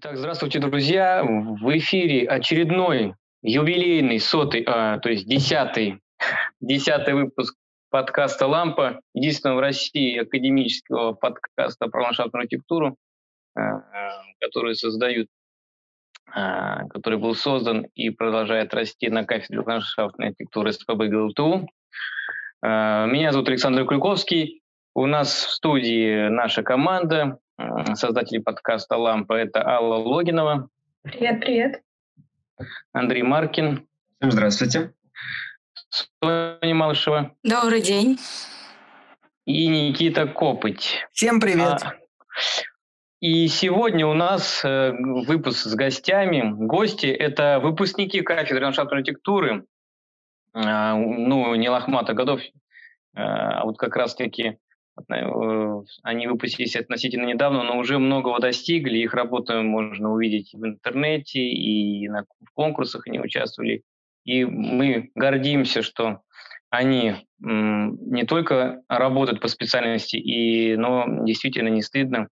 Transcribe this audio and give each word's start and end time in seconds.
Итак, 0.00 0.16
здравствуйте, 0.16 0.60
друзья. 0.60 1.24
В 1.24 1.76
эфире 1.76 2.24
очередной 2.24 3.16
юбилейный, 3.42 4.20
сотый, 4.20 4.62
а, 4.64 5.00
то 5.00 5.10
есть 5.10 5.26
десятый, 5.26 5.98
десятый 6.60 7.14
выпуск 7.14 7.56
подкаста 7.90 8.46
«Лампа», 8.46 9.00
единственного 9.12 9.56
в 9.56 9.60
России 9.60 10.16
академического 10.16 11.14
подкаста 11.14 11.88
про 11.88 12.04
ландшафтную 12.04 12.42
архитектуру, 12.42 12.96
а, 13.56 13.82
который 14.40 14.76
создают, 14.76 15.26
а, 16.32 16.86
который 16.86 17.18
был 17.18 17.34
создан 17.34 17.84
и 17.96 18.10
продолжает 18.10 18.74
расти 18.74 19.08
на 19.08 19.24
кафедре 19.24 19.62
ландшафтной 19.66 20.28
архитектуры 20.28 20.72
СПБ 20.74 21.08
ГЛТУ. 21.08 21.68
А, 22.62 23.06
меня 23.06 23.32
зовут 23.32 23.48
Александр 23.48 23.84
Клюковский. 23.84 24.62
У 24.94 25.06
нас 25.06 25.34
в 25.34 25.50
студии 25.50 26.28
наша 26.28 26.62
команда, 26.62 27.40
создатели 27.94 28.38
подкаста 28.38 28.96
«Лампа»— 28.96 29.32
это 29.34 29.66
Алла 29.66 29.96
Логинова. 29.96 30.68
Привет, 31.02 31.40
привет. 31.40 31.82
Андрей 32.92 33.22
Маркин. 33.22 33.86
Всем 34.18 34.30
здравствуйте. 34.30 34.92
Соня 35.90 36.74
Малышева. 36.74 37.34
Добрый 37.42 37.80
день. 37.80 38.18
И 39.44 39.66
Никита 39.66 40.26
Копыть. 40.26 41.06
Всем 41.12 41.40
привет. 41.40 41.82
А, 41.82 41.94
и 43.20 43.48
сегодня 43.48 44.06
у 44.06 44.14
нас 44.14 44.64
э, 44.64 44.92
выпуск 44.92 45.58
с 45.58 45.74
гостями. 45.74 46.52
Гости– 46.54 47.06
это 47.06 47.58
выпускники 47.60 48.20
кафедры 48.20 48.64
ландшафтной 48.64 48.98
архитектуры, 49.00 49.64
а, 50.52 50.94
ну, 50.94 51.54
не 51.54 51.68
лохматых 51.68 52.14
годов, 52.14 52.40
а, 53.14 53.60
а 53.60 53.64
вот 53.64 53.78
как 53.78 53.96
раз-таки 53.96 54.44
Э, 54.44 54.67
они 56.02 56.26
выпустились 56.26 56.76
относительно 56.76 57.26
недавно, 57.26 57.62
но 57.62 57.78
уже 57.78 57.98
многого 57.98 58.40
достигли. 58.40 58.98
Их 58.98 59.14
работу 59.14 59.62
можно 59.62 60.12
увидеть 60.12 60.50
в 60.52 60.64
интернете, 60.64 61.40
и 61.40 62.08
на, 62.08 62.24
в 62.44 62.52
конкурсах 62.54 63.06
они 63.06 63.20
участвовали. 63.20 63.82
И 64.24 64.44
мы 64.44 65.10
гордимся, 65.14 65.82
что 65.82 66.20
они 66.70 67.14
не 67.40 68.24
только 68.24 68.82
работают 68.88 69.40
по 69.40 69.48
специальности, 69.48 70.16
и, 70.16 70.76
но 70.76 71.06
действительно 71.24 71.68
не 71.68 71.82
стыдно 71.82 72.28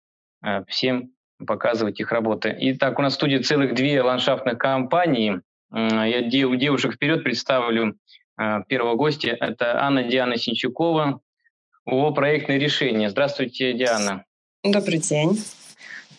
э, 0.43 0.63
всем 0.65 1.11
показывать 1.45 1.99
их 1.99 2.11
работы. 2.11 2.55
Итак, 2.57 2.97
у 2.99 3.01
нас 3.01 3.13
в 3.13 3.15
студии 3.17 3.37
целых 3.37 3.75
две 3.75 4.01
ландшафтных 4.01 4.57
компании. 4.57 5.41
Я 5.71 6.21
девушек 6.21 6.93
вперед 6.93 7.23
представлю 7.23 7.95
э, 8.39 8.63
первого 8.67 8.95
гостя. 8.95 9.37
Это 9.39 9.83
Анна 9.83 10.03
Диана 10.03 10.37
Синчукова, 10.37 11.19
о 11.85 12.11
проектное 12.11 12.57
решение. 12.57 13.09
Здравствуйте, 13.09 13.73
Диана. 13.73 14.25
Добрый 14.63 14.99
день. 14.99 15.37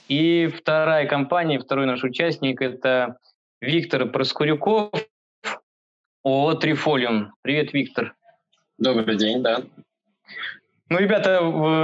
И 0.08 0.46
вторая 0.48 1.06
компания, 1.06 1.58
второй 1.58 1.86
наш 1.86 2.04
участник– 2.04 2.60
это 2.62 3.16
Виктор 3.60 4.06
Проскурюков, 4.06 4.90
ООО 6.22 6.54
«Трифолиум». 6.54 7.32
Привет, 7.40 7.72
Виктор. 7.72 8.14
Добрый 8.76 9.16
день, 9.16 9.42
да. 9.42 9.62
Ну, 10.90 10.98
ребята, 10.98 11.38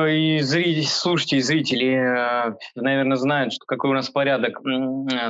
и 0.06 0.40
зрители, 0.40 0.82
слушатели, 0.82 1.38
и 1.38 1.42
зрители, 1.42 1.94
э, 1.94 2.54
наверное, 2.74 3.16
знают, 3.16 3.54
что 3.54 3.64
какой 3.64 3.90
у 3.90 3.94
нас 3.94 4.10
порядок 4.10 4.60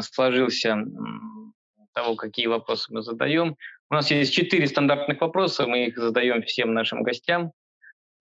сложился 0.03 0.85
того, 1.95 2.17
какие 2.17 2.47
вопросы 2.47 2.93
мы 2.93 3.03
задаем. 3.03 3.57
У 3.91 3.95
нас 3.95 4.11
есть 4.11 4.33
четыре 4.33 4.67
стандартных 4.67 5.21
вопроса, 5.21 5.67
мы 5.67 5.87
их 5.87 5.97
задаем 5.97 6.43
всем 6.43 6.75
нашим 6.75 7.03
гостям. 7.03 7.53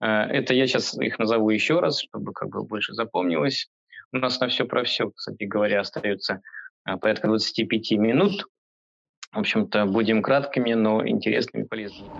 Э, 0.00 0.06
это 0.06 0.54
я 0.54 0.66
сейчас 0.66 0.94
их 0.98 1.18
назову 1.18 1.50
еще 1.50 1.80
раз, 1.80 2.00
чтобы 2.00 2.32
как 2.32 2.48
бы 2.48 2.62
больше 2.64 2.94
запомнилось. 2.94 3.70
У 4.12 4.18
нас 4.18 4.40
на 4.40 4.48
все 4.48 4.64
про 4.64 4.84
все, 4.84 5.10
кстати 5.10 5.44
говоря, 5.44 5.80
остается 5.80 6.42
э, 6.86 6.96
порядка 6.96 7.28
25 7.28 7.92
минут. 7.92 8.46
В 9.32 9.38
общем-то, 9.38 9.86
будем 9.86 10.22
краткими, 10.22 10.72
но 10.74 11.06
интересными 11.06 11.64
и 11.64 11.66
полезными. 11.66 12.10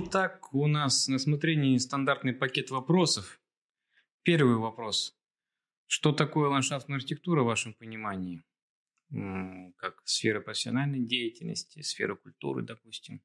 Итак, 0.00 0.52
у 0.52 0.66
нас 0.66 1.06
на 1.08 1.18
смотрении 1.18 1.76
стандартный 1.76 2.32
пакет 2.32 2.70
вопросов. 2.70 3.38
Первый 4.24 4.56
вопрос. 4.56 5.14
Что 5.86 6.12
такое 6.12 6.48
ландшафтная 6.48 6.96
архитектура 6.96 7.42
в 7.42 7.46
вашем 7.46 7.74
понимании? 7.74 8.42
Как 9.76 10.02
сфера 10.04 10.40
профессиональной 10.40 11.00
деятельности, 11.00 11.82
сфера 11.82 12.14
культуры, 12.16 12.62
допустим. 12.62 13.22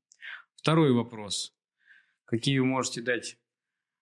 Второй 0.56 0.94
вопрос. 0.94 1.54
Какие 2.26 2.60
вы 2.60 2.66
можете 2.66 3.02
дать 3.02 3.38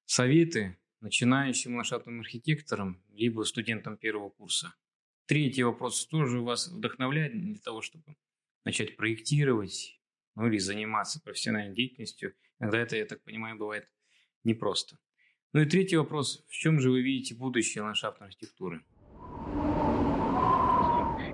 советы 0.05 0.77
начинающим 0.99 1.75
ландшафтным 1.75 2.19
архитекторам, 2.19 3.03
либо 3.09 3.43
студентам 3.43 3.97
первого 3.97 4.29
курса? 4.29 4.73
Третий 5.25 5.63
вопрос 5.63 6.05
тоже 6.07 6.39
вас 6.39 6.67
вдохновляет 6.67 7.33
для 7.33 7.59
того, 7.59 7.81
чтобы 7.81 8.15
начать 8.63 8.95
проектировать, 8.95 9.99
ну 10.35 10.47
или 10.47 10.57
заниматься 10.57 11.21
профессиональной 11.21 11.75
деятельностью. 11.75 12.35
Иногда 12.59 12.79
это, 12.79 12.95
я 12.97 13.05
так 13.05 13.23
понимаю, 13.23 13.57
бывает 13.57 13.89
непросто. 14.43 14.97
Ну 15.53 15.61
и 15.61 15.65
третий 15.65 15.97
вопрос. 15.97 16.45
В 16.47 16.53
чем 16.53 16.79
же 16.79 16.91
вы 16.91 17.01
видите 17.01 17.35
будущее 17.35 17.83
ландшафтной 17.83 18.27
архитектуры? 18.27 18.85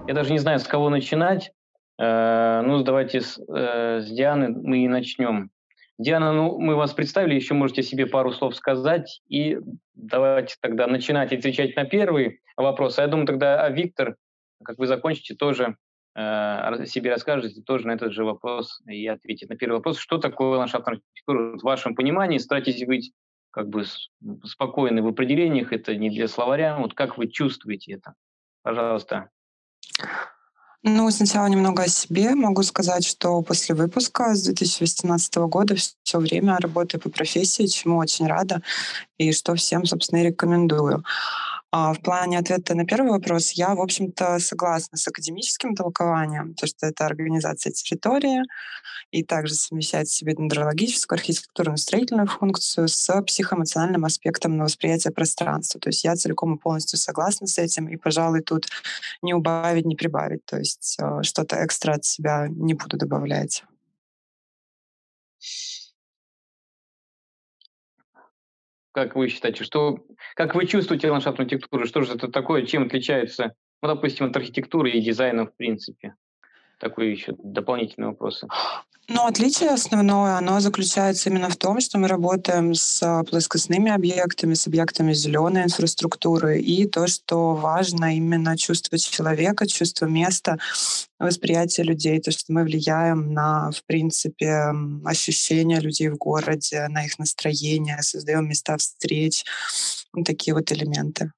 Я 0.08 0.14
даже 0.14 0.32
не 0.32 0.40
знаю, 0.40 0.60
с 0.60 0.68
кого 0.68 0.90
начинать. 0.90 1.52
Э, 2.00 2.62
ну, 2.62 2.82
давайте 2.84 3.22
с, 3.22 3.38
э, 3.38 4.02
с 4.02 4.10
Дианы 4.10 4.50
мы 4.50 4.86
и 4.86 4.88
начнем. 4.88 5.52
Диана, 5.98 6.32
ну, 6.32 6.60
мы 6.60 6.76
вас 6.76 6.94
представили, 6.94 7.34
еще 7.34 7.56
можете 7.56 7.82
себе 7.82 8.06
пару 8.06 8.32
слов 8.32 8.56
сказать, 8.56 9.22
и 9.28 9.58
давайте 9.96 10.56
тогда 10.62 10.86
начинать 10.86 11.34
отвечать 11.34 11.76
на 11.76 11.86
первый 11.86 12.42
вопрос. 12.56 13.00
А 13.00 13.02
я 13.02 13.08
думаю, 13.08 13.26
тогда 13.26 13.64
а 13.64 13.70
Виктор, 13.70 14.16
как 14.64 14.78
вы 14.78 14.86
закончите, 14.86 15.34
тоже 15.34 15.76
э, 16.16 16.86
себе 16.86 17.12
расскажете, 17.12 17.62
тоже 17.62 17.88
на 17.88 17.94
этот 17.94 18.14
же 18.14 18.24
вопрос 18.24 18.80
и 18.88 19.08
ответит 19.08 19.50
на 19.50 19.56
первый 19.56 19.78
вопрос. 19.78 19.98
Что 19.98 20.20
такое 20.20 20.60
ландшафтная 20.60 20.96
архитектура 20.98 21.58
в 21.58 21.64
вашем 21.64 21.96
понимании? 21.96 22.38
Старайтесь 22.38 22.86
быть 22.86 23.12
как 23.50 23.70
бы 23.70 23.84
спокойны 24.44 25.02
в 25.02 25.08
определениях, 25.08 25.74
это 25.74 25.96
не 25.96 26.12
для 26.12 26.28
словаря. 26.28 26.78
Вот 26.78 26.94
как 26.94 27.18
вы 27.18 27.28
чувствуете 27.28 27.94
это? 27.94 28.14
Пожалуйста. 28.62 29.32
Ну, 30.84 31.10
сначала 31.12 31.48
немного 31.48 31.84
о 31.84 31.88
себе. 31.88 32.36
Могу 32.36 32.64
сказать, 32.64 33.06
что 33.06 33.42
после 33.42 33.76
выпуска 33.76 34.36
с 34.36 34.44
2018 34.44 35.36
года 35.36 35.76
все 35.76 36.20
время 36.20 36.58
работаю 36.60 37.02
по 37.02 37.10
профессии, 37.10 37.66
чему 37.66 37.98
очень 37.98 38.28
рада, 38.28 38.62
и 39.18 39.32
что 39.32 39.56
всем, 39.56 39.86
собственно, 39.86 40.20
и 40.22 40.28
рекомендую. 40.28 41.04
А 41.70 41.94
в 41.94 42.02
плане 42.02 42.40
ответа 42.40 42.76
на 42.76 42.86
первый 42.86 43.12
вопрос 43.12 43.52
я, 43.52 43.76
в 43.76 43.82
общем-то, 43.82 44.40
согласна 44.40 44.98
с 44.98 45.06
академическим 45.08 45.76
толкованием, 45.76 46.54
то, 46.54 46.66
что 46.66 46.88
это 46.88 47.06
организация 47.06 47.74
территории, 47.74 48.42
и 49.12 49.24
также 49.24 49.54
совмещать 49.54 50.08
в 50.08 50.14
себе 50.14 50.34
дендрологическую, 50.34 51.18
архитектурную, 51.18 51.78
строительную 51.78 52.28
функцию 52.28 52.88
с 52.88 53.22
психоэмоциональным 53.22 54.06
аспектом 54.06 54.56
на 54.56 54.64
восприятие 54.64 55.12
пространства. 55.12 55.80
То 55.82 55.90
есть 55.90 56.06
я 56.06 56.16
целиком 56.16 56.56
и 56.56 56.60
полностью 56.60 56.98
согласна 57.00 57.48
с 57.48 57.58
этим, 57.58 57.90
и, 57.90 57.98
пожалуй, 57.98 58.42
тут 58.42 58.68
не 59.22 59.34
убавить, 59.34 59.86
не 59.86 59.98
прибавить. 59.98 60.46
То 60.46 60.58
есть 60.58 60.98
э, 61.02 61.22
что-то 61.24 61.64
экстра 61.66 61.94
от 61.94 62.06
себя 62.06 62.48
не 62.50 62.76
буду 62.76 62.98
добавлять. 62.98 63.64
Как 68.98 69.16
вы 69.16 69.28
считаете, 69.28 69.64
что, 69.64 70.00
как 70.34 70.56
вы 70.56 70.66
чувствуете 70.66 71.12
ландшафтную 71.12 71.46
архитектуру? 71.46 71.86
Что 71.86 72.02
же 72.02 72.16
это 72.16 72.30
такое? 72.30 72.66
Чем 72.66 72.88
отличается, 72.88 73.54
ну, 73.84 73.90
допустим, 73.90 74.26
от 74.26 74.36
архитектуры 74.36 74.90
и 74.90 75.02
дизайна 75.02 75.46
в 75.46 75.56
принципе? 75.56 76.16
Такой 76.80 77.12
еще 77.12 77.34
дополнительный 77.40 78.08
вопрос. 78.08 78.44
Ну, 79.10 79.26
отличие 79.26 79.70
основное, 79.70 80.36
оно 80.36 80.60
заключается 80.60 81.30
именно 81.30 81.50
в 81.50 81.56
том, 81.56 81.80
что 81.80 81.98
мы 81.98 82.10
работаем 82.10 82.74
с 82.74 83.24
плоскостными 83.30 83.90
объектами, 83.90 84.54
с 84.54 84.68
объектами 84.68 85.14
зеленой 85.14 85.64
инфраструктуры, 85.64 86.60
и 86.60 86.86
то, 86.86 87.08
что 87.08 87.56
важно, 87.56 88.18
именно 88.18 88.58
чувство 88.58 88.98
человека, 88.98 89.66
чувство 89.66 90.08
места, 90.08 90.58
восприятие 91.20 91.86
людей, 91.86 92.20
то, 92.20 92.32
что 92.32 92.52
мы 92.52 92.64
влияем 92.66 93.32
на, 93.32 93.72
в 93.72 93.86
принципе, 93.86 94.74
ощущения 95.06 95.80
людей 95.80 96.10
в 96.10 96.18
городе, 96.18 96.86
на 96.90 97.06
их 97.06 97.18
настроение, 97.18 98.02
создаем 98.02 98.50
места 98.50 98.76
встреч, 98.76 99.46
вот 100.12 100.26
такие 100.26 100.54
вот 100.54 100.70
элементы. 100.74 101.32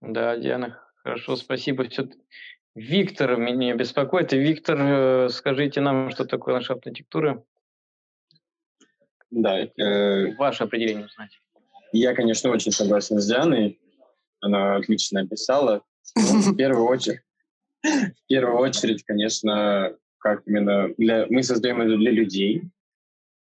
Да, 0.00 0.36
Диана, 0.36 0.80
хорошо, 1.02 1.34
спасибо. 1.34 1.88
Все 1.88 2.08
Виктор 2.80 3.36
меня 3.36 3.74
беспокоит. 3.74 4.32
Виктор, 4.32 4.78
э, 4.80 5.28
скажите 5.28 5.82
нам, 5.82 6.10
что 6.10 6.24
такое 6.24 6.54
ландшафтная 6.54 6.92
архитектура? 6.92 7.44
Да. 9.30 9.60
Э, 9.60 10.34
Ваше 10.36 10.64
определение 10.64 11.04
узнать. 11.04 11.38
Я, 11.92 12.14
конечно, 12.14 12.48
очень 12.48 12.72
согласен 12.72 13.20
с 13.20 13.26
Дианой. 13.26 13.78
Она 14.40 14.76
отлично 14.76 15.20
описала. 15.20 15.82
в 16.14 16.56
первую 16.56 16.86
очередь, 16.86 17.20
в 17.82 18.26
первую 18.28 18.56
очередь, 18.56 19.04
конечно, 19.04 19.94
как 20.16 20.42
именно 20.46 20.88
для 20.96 21.26
мы 21.28 21.42
создаем 21.42 21.82
это 21.82 21.98
для 21.98 22.12
людей. 22.12 22.62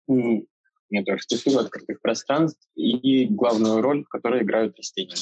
Это 0.09 1.13
архитектура 1.13 1.63
открытых 1.63 2.01
пространств 2.01 2.69
и 2.77 3.27
главную 3.27 3.83
роль, 3.83 4.05
в 4.05 4.09
которой 4.09 4.45
играют 4.45 4.77
растения. 4.77 5.17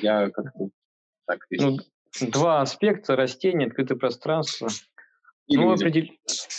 Я 0.00 0.28
как-то 0.30 0.70
так 1.26 1.46
Ну, 1.50 1.78
два 2.20 2.60
аспекта, 2.60 3.16
растения, 3.16 3.66
открытое 3.66 3.96
пространство. 3.96 4.68
И 5.46 5.56
ну, 5.56 5.70
люди. 5.70 5.84
определ- 5.84 6.08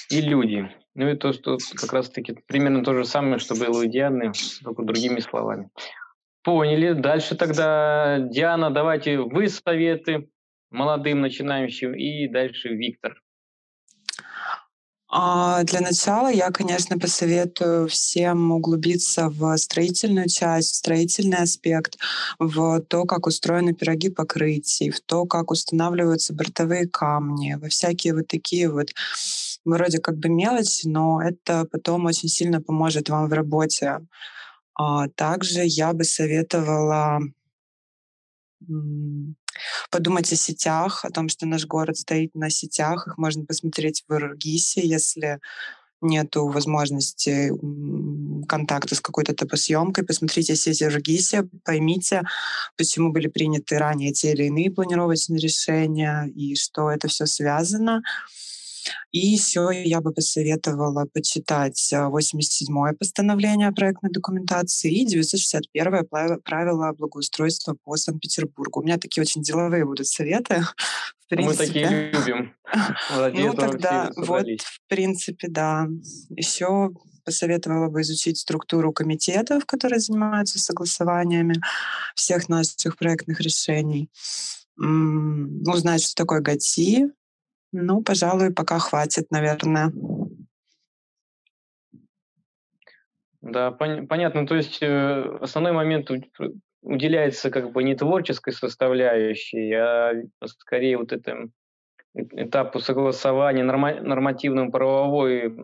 И 0.09 0.21
люди. 0.21 0.69
Ну, 0.95 1.09
и 1.09 1.15
то, 1.15 1.31
что 1.31 1.57
как 1.75 1.94
раз-таки 1.94 2.33
примерно 2.48 2.83
то 2.83 2.94
же 2.94 3.06
самое, 3.06 3.39
что 3.39 3.56
было 3.56 3.81
у 3.81 3.86
Дианы, 3.86 4.33
только 4.63 4.83
другими 4.83 5.19
словами. 5.19 5.69
Поняли. 6.44 6.94
Дальше 6.94 7.36
тогда, 7.36 8.19
Диана, 8.19 8.71
давайте 8.71 9.19
вы 9.19 9.48
советы 9.48 10.27
молодым 10.71 11.21
начинающим, 11.21 11.94
и 11.94 12.27
дальше 12.27 12.69
Виктор. 12.69 13.21
А, 15.13 15.63
Для 15.63 15.81
начала 15.81 16.30
я, 16.31 16.52
конечно, 16.52 16.98
посоветую 16.98 17.88
всем 17.90 18.52
углубиться 18.52 19.28
в 19.30 19.58
строительную 19.58 20.30
часть, 20.30 20.72
в 20.72 20.75
строительный 20.78 21.40
аспект, 21.40 21.98
в 22.40 22.80
то, 22.81 23.04
как 23.06 23.28
устроены 23.28 23.74
пироги 23.74 24.10
покрытий, 24.10 24.90
в 24.90 25.02
то, 25.02 25.25
как 25.25 25.52
устанавливаются 25.52 26.34
бортовые 26.34 26.88
камни, 26.88 27.56
во 27.62 27.68
всякие 27.68 28.13
вот 28.16 28.28
такие 28.30 28.72
вот 28.72 28.90
вроде 29.66 30.00
как 30.00 30.18
бы 30.18 30.30
мелочи, 30.30 30.88
но 30.88 31.22
это 31.22 31.66
потом 31.72 32.06
очень 32.06 32.30
сильно 32.30 32.62
поможет 32.62 33.10
вам 33.10 33.28
в 33.28 33.34
работе. 33.34 34.00
А 34.75 35.08
Также 35.10 35.62
я 35.66 35.94
бы 35.94 36.04
советовала 36.06 37.19
подумать 39.89 40.31
о 40.31 40.36
сетях, 40.36 41.06
о 41.06 41.09
том, 41.09 41.30
что 41.30 41.45
наш 41.45 41.65
город 41.65 41.98
стоит 41.98 42.36
на 42.36 42.50
сетях. 42.50 43.07
Их 43.07 43.18
можно 43.18 43.45
посмотреть 43.45 44.03
в 44.07 44.13
Иргисе, 44.13 44.81
если 44.86 45.39
нету 46.01 46.48
возможности 46.48 47.51
контакта 48.48 48.95
с 48.95 49.01
какой-то 49.01 49.33
топосъемкой. 49.33 50.03
Посмотрите 50.03 50.56
сети 50.56 50.83
в 50.83 50.88
Иргисе, 50.88 51.48
поймите, 51.63 52.24
почему 52.75 53.12
были 53.12 53.27
приняты 53.27 53.77
ранее 53.77 54.12
те 54.12 54.33
или 54.33 54.45
иные 54.45 54.71
планировочные 54.71 55.39
решения 55.39 56.25
и 56.36 56.56
что 56.56 56.89
это 56.89 57.07
все 57.07 57.25
связано. 57.25 58.01
И 59.12 59.19
еще 59.19 59.69
я 59.74 60.01
бы 60.01 60.12
посоветовала 60.13 61.06
почитать 61.13 61.92
а, 61.94 62.10
87-е 62.10 62.94
постановление 62.94 63.68
о 63.68 63.74
проектной 63.74 64.12
документации 64.12 64.92
и 64.92 65.07
961-е 65.07 66.04
пла- 66.04 66.39
правило 66.44 66.94
благоустройства 66.94 67.75
по 67.83 67.95
Санкт-Петербургу. 67.95 68.80
У 68.80 68.83
меня 68.83 68.98
такие 68.98 69.22
очень 69.22 69.42
деловые 69.42 69.86
будут 69.86 70.07
советы. 70.07 70.63
Мы 71.31 71.54
такие 71.56 72.12
любим. 72.12 72.54
Ну, 73.33 73.54
тогда 73.54 74.12
вот, 74.16 74.45
в 74.45 74.81
принципе, 74.88 75.48
да. 75.50 75.88
Еще 76.30 76.92
посоветовала 77.24 77.89
бы 77.89 78.01
изучить 78.01 78.38
структуру 78.38 78.92
комитетов, 78.92 79.66
которые 79.66 80.00
занимаются 80.00 80.60
согласованиями 80.60 81.56
всех 82.16 82.50
наших 82.50 82.98
проектных 82.98 83.42
решений. 83.42 84.10
Узнать, 84.77 86.04
что 86.04 86.16
такое 86.16 86.39
ГАТИ. 86.42 87.12
Ну, 87.72 88.02
пожалуй, 88.04 88.54
пока 88.54 88.80
хватит, 88.80 89.32
наверное. 89.32 89.92
Да, 93.42 93.72
пон- 93.72 94.08
понятно. 94.08 94.46
То 94.46 94.56
есть 94.56 94.80
э, 94.82 95.38
основной 95.42 95.72
момент 95.72 96.12
у- 96.12 96.22
уделяется 96.82 97.50
как 97.50 97.72
бы 97.72 97.84
не 97.84 97.96
творческой 97.96 98.54
составляющей, 98.54 99.72
а 99.74 100.14
скорее 100.46 100.98
вот 100.98 101.12
этому 101.12 101.50
этапу 102.14 102.80
согласования 102.80 103.64
норма- 103.64 104.02
нормативно-правовой, 104.02 105.56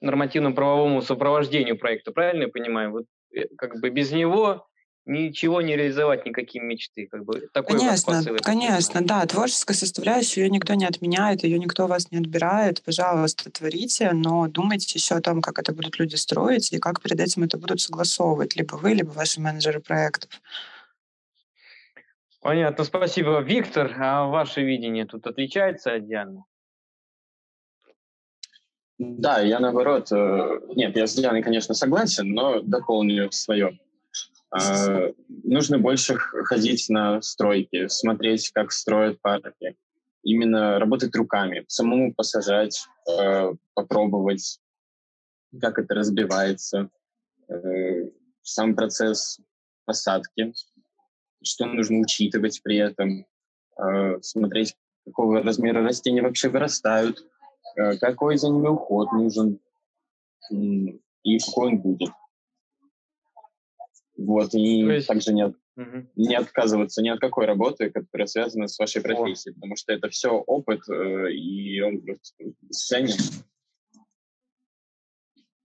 нормативно-правовому 0.00 1.00
сопровождению 1.00 1.78
проекта. 1.78 2.12
Правильно 2.12 2.44
я 2.44 2.48
понимаю? 2.48 2.90
Вот 2.90 3.06
э, 3.32 3.46
как 3.56 3.80
бы 3.80 3.90
без 3.90 4.10
него 4.12 4.66
ничего 5.06 5.60
не 5.62 5.76
реализовать, 5.76 6.26
никакие 6.26 6.62
мечты. 6.62 7.06
Как 7.06 7.24
бы 7.24 7.48
такой 7.52 7.78
Конечно, 7.78 8.22
конечно, 8.42 9.00
да. 9.02 9.24
Творческая 9.26 9.74
составляющая, 9.74 10.42
ее 10.42 10.50
никто 10.50 10.74
не 10.74 10.86
отменяет, 10.86 11.42
ее 11.42 11.58
никто 11.58 11.84
у 11.84 11.88
вас 11.88 12.10
не 12.10 12.18
отбирает. 12.18 12.82
Пожалуйста, 12.82 13.50
творите, 13.50 14.12
но 14.12 14.46
думайте 14.48 14.98
еще 14.98 15.16
о 15.16 15.20
том, 15.20 15.40
как 15.42 15.58
это 15.58 15.72
будут 15.72 15.98
люди 15.98 16.16
строить 16.16 16.72
и 16.72 16.78
как 16.78 17.02
перед 17.02 17.20
этим 17.20 17.44
это 17.44 17.58
будут 17.58 17.80
согласовывать 17.80 18.56
либо 18.56 18.76
вы, 18.76 18.94
либо 18.94 19.10
ваши 19.10 19.40
менеджеры 19.40 19.80
проектов. 19.80 20.30
Понятно, 22.40 22.84
спасибо. 22.84 23.40
Виктор, 23.40 23.94
а 23.98 24.26
ваше 24.26 24.62
видение 24.62 25.04
тут 25.04 25.26
отличается 25.26 25.92
от 25.94 26.06
Дианы? 26.06 26.44
Да, 28.98 29.40
я 29.40 29.60
наоборот... 29.60 30.12
э, 30.12 30.60
Нет, 30.74 30.96
я 30.96 31.06
с 31.06 31.14
Дианой, 31.14 31.42
конечно, 31.42 31.74
согласен, 31.74 32.32
но 32.32 32.60
дополню 32.60 33.30
свое. 33.32 33.78
Э, 34.52 35.12
Нужно 35.44 35.78
больше 35.78 36.16
ходить 36.16 36.88
на 36.88 37.22
стройки, 37.22 37.88
смотреть, 37.88 38.50
как 38.50 38.72
строят 38.72 39.20
парки. 39.20 39.76
Именно 40.22 40.78
работать 40.78 41.14
руками, 41.16 41.64
самому 41.68 42.14
посажать, 42.14 42.86
э, 43.08 43.52
попробовать, 43.74 44.60
как 45.60 45.78
это 45.78 45.94
разбивается, 45.94 46.90
э, 47.48 48.10
сам 48.42 48.74
процесс 48.74 49.40
посадки, 49.86 50.52
что 51.42 51.66
нужно 51.66 51.98
учитывать 52.00 52.60
при 52.62 52.76
этом, 52.76 53.26
э, 53.78 54.20
смотреть, 54.20 54.76
какого 55.06 55.42
размера 55.42 55.82
растения 55.82 56.22
вообще 56.22 56.48
вырастают, 56.48 57.26
какой 58.00 58.36
за 58.36 58.48
ними 58.48 58.68
уход 58.68 59.12
нужен 59.12 59.58
и 60.50 61.38
какой 61.38 61.68
он 61.68 61.78
будет. 61.78 62.10
Вот, 64.20 64.52
и 64.52 64.84
То 64.84 64.92
есть- 64.92 65.08
также 65.08 65.32
не, 65.32 65.54
Мгм. 65.76 66.10
не 66.14 66.34
отказываться 66.34 67.02
ни 67.02 67.08
от 67.08 67.20
какой 67.20 67.46
работы, 67.46 67.90
которая 67.90 68.26
связана 68.26 68.68
с 68.68 68.78
вашей 68.78 69.00
профессией, 69.02 69.54
потому 69.54 69.76
что 69.76 69.94
это 69.94 70.10
все 70.10 70.30
опыт, 70.30 70.82
э, 70.90 71.32
и 71.32 71.80
он 71.80 72.02
просто 72.02 72.52
ценен. 72.70 73.16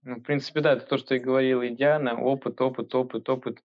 Ну, 0.02 0.16
в 0.16 0.22
принципе, 0.22 0.60
да, 0.60 0.72
это 0.72 0.86
то, 0.86 0.96
что 0.98 1.14
и 1.14 1.18
говорила 1.18 1.62
и 1.62 1.74
Диана. 1.74 2.18
Опыт, 2.18 2.60
опыт, 2.60 2.94
опыт, 2.94 3.28
опыт. 3.28 3.58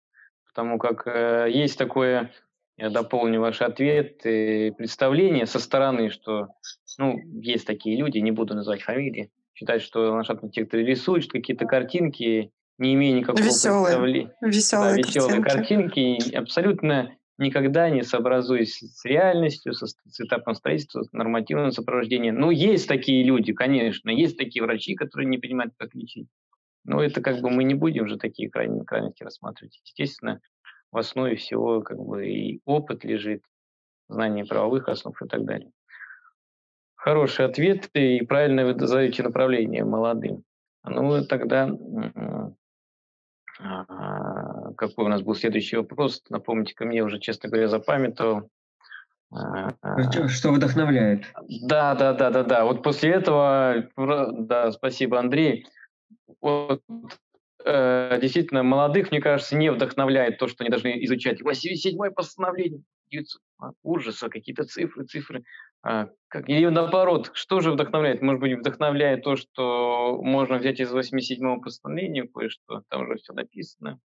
Потому 0.47 0.77
как 0.79 1.07
э, 1.07 1.47
есть 1.49 1.77
такое, 1.77 2.31
я 2.77 2.89
дополню 2.89 3.39
ваш 3.39 3.61
ответ, 3.61 4.25
э, 4.25 4.73
представление 4.73 5.45
со 5.45 5.59
стороны, 5.59 6.09
что, 6.09 6.49
ну, 6.97 7.17
есть 7.41 7.65
такие 7.65 7.95
люди, 7.95 8.17
не 8.17 8.31
буду 8.31 8.55
называть 8.55 8.81
фамилии, 8.81 9.31
считают, 9.53 9.83
что 9.83 10.11
ландшафтные 10.11 10.49
архитекторы 10.49 10.83
рисуют 10.83 11.29
какие-то 11.31 11.65
картинки, 11.65 12.51
не 12.77 12.93
имея 12.95 13.13
никакого 13.13 13.43
Веселые. 13.43 13.83
представления. 13.83 14.35
Да, 14.41 14.47
Веселые 14.47 14.97
веселые 14.97 15.41
картинки. 15.43 16.17
картинки, 16.17 16.35
абсолютно 16.35 17.15
никогда 17.37 17.89
не 17.89 18.03
сообразуясь 18.03 18.77
с 18.77 19.03
реальностью, 19.05 19.73
со, 19.73 19.87
с 19.87 20.19
этапом 20.19 20.53
строительства, 20.55 21.03
с 21.03 21.11
нормативным 21.11 21.71
сопровождением. 21.71 22.35
Ну, 22.35 22.51
есть 22.51 22.87
такие 22.87 23.23
люди, 23.23 23.53
конечно, 23.53 24.09
есть 24.09 24.37
такие 24.37 24.63
врачи, 24.63 24.95
которые 24.95 25.27
не 25.27 25.37
понимают, 25.37 25.73
как 25.77 25.93
лечить. 25.95 26.27
Но 26.83 27.01
это 27.03 27.21
как 27.21 27.41
бы 27.41 27.49
мы 27.49 27.63
не 27.63 27.73
будем 27.75 28.07
же 28.07 28.17
такие 28.17 28.49
крайние 28.49 28.83
крайности 28.83 29.23
рассматривать. 29.23 29.79
Естественно, 29.85 30.39
в 30.91 30.97
основе 30.97 31.35
всего 31.35 31.81
как 31.81 31.97
бы 31.97 32.27
и 32.27 32.61
опыт 32.65 33.03
лежит, 33.03 33.43
знание 34.09 34.45
правовых 34.45 34.87
основ 34.87 35.19
и 35.21 35.27
так 35.27 35.45
далее. 35.45 35.71
Хороший 36.95 37.45
ответ, 37.45 37.89
и 37.93 38.23
правильно 38.25 38.65
вы 38.65 38.73
даете 38.73 39.23
направление 39.23 39.83
молодым. 39.83 40.43
Ну, 40.83 41.25
тогда 41.25 41.67
м, 41.67 42.11
а, 42.15 42.51
какой 44.77 45.05
у 45.05 45.07
нас 45.07 45.21
был 45.21 45.35
следующий 45.35 45.77
вопрос? 45.77 46.23
Напомните-ка 46.29 46.85
мне, 46.85 47.03
уже, 47.03 47.19
честно 47.19 47.49
говоря, 47.49 47.67
запамятовал. 47.67 48.49
А, 49.31 49.73
Что, 50.11 50.27
что 50.27 50.51
вдохновляет? 50.51 51.25
Да, 51.47 51.95
да, 51.95 52.13
да, 52.13 52.29
да, 52.31 52.43
да. 52.43 52.65
Вот 52.65 52.83
после 52.83 53.11
этого, 53.11 53.87
да, 53.95 54.71
спасибо, 54.71 55.19
Андрей. 55.19 55.65
Вот, 56.41 56.81
э, 57.63 58.19
действительно, 58.21 58.63
молодых, 58.63 59.11
мне 59.11 59.21
кажется, 59.21 59.55
не 59.55 59.71
вдохновляет 59.71 60.37
то, 60.37 60.47
что 60.47 60.63
они 60.63 60.69
должны 60.69 61.03
изучать 61.05 61.41
87-е 61.41 62.11
постановление. 62.11 62.81
900, 63.09 63.41
а, 63.59 63.71
Ужаса, 63.83 64.29
какие-то 64.29 64.63
цифры, 64.63 65.05
цифры. 65.05 65.43
А, 65.83 66.09
как, 66.27 66.47
или 66.47 66.67
наоборот, 66.67 67.31
что 67.33 67.59
же 67.59 67.71
вдохновляет? 67.71 68.21
Может 68.21 68.39
быть, 68.39 68.59
вдохновляет 68.59 69.23
то, 69.23 69.35
что 69.35 70.19
можно 70.21 70.57
взять 70.57 70.79
из 70.79 70.93
87-го 70.93 71.59
постановления 71.59 72.23
кое-что, 72.23 72.83
там 72.89 73.03
уже 73.03 73.15
все 73.15 73.33
написано, 73.33 73.99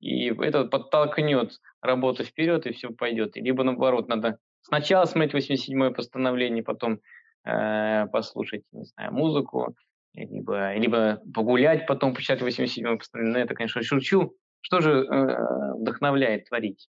и 0.00 0.28
это 0.28 0.64
подтолкнет 0.64 1.52
работу 1.82 2.24
вперед, 2.24 2.66
и 2.66 2.72
все 2.72 2.90
пойдет. 2.90 3.36
Либо 3.36 3.62
наоборот, 3.64 4.08
надо 4.08 4.38
сначала 4.62 5.04
смотреть 5.04 5.50
87-е 5.50 5.90
постановление, 5.90 6.62
потом 6.62 7.00
э, 7.44 8.06
послушать, 8.06 8.62
не 8.72 8.84
знаю, 8.84 9.12
музыку, 9.12 9.74
либо, 10.14 10.74
либо 10.74 11.20
погулять, 11.34 11.86
потом 11.86 12.14
почитать 12.14 12.40
87-е 12.40 12.96
постановление. 12.96 13.38
Но 13.38 13.44
это, 13.44 13.54
конечно, 13.54 13.82
шучу. 13.82 14.34
Что 14.60 14.80
же 14.80 15.04
э, 15.04 15.74
вдохновляет 15.74 16.48
творить? 16.48 16.88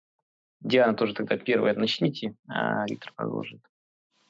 Диана 0.59 0.95
тоже 0.95 1.13
тогда 1.13 1.37
первая 1.37 1.75
начните, 1.75 2.35
а 2.47 2.85
Виктор 2.89 3.13
продолжит. 3.15 3.61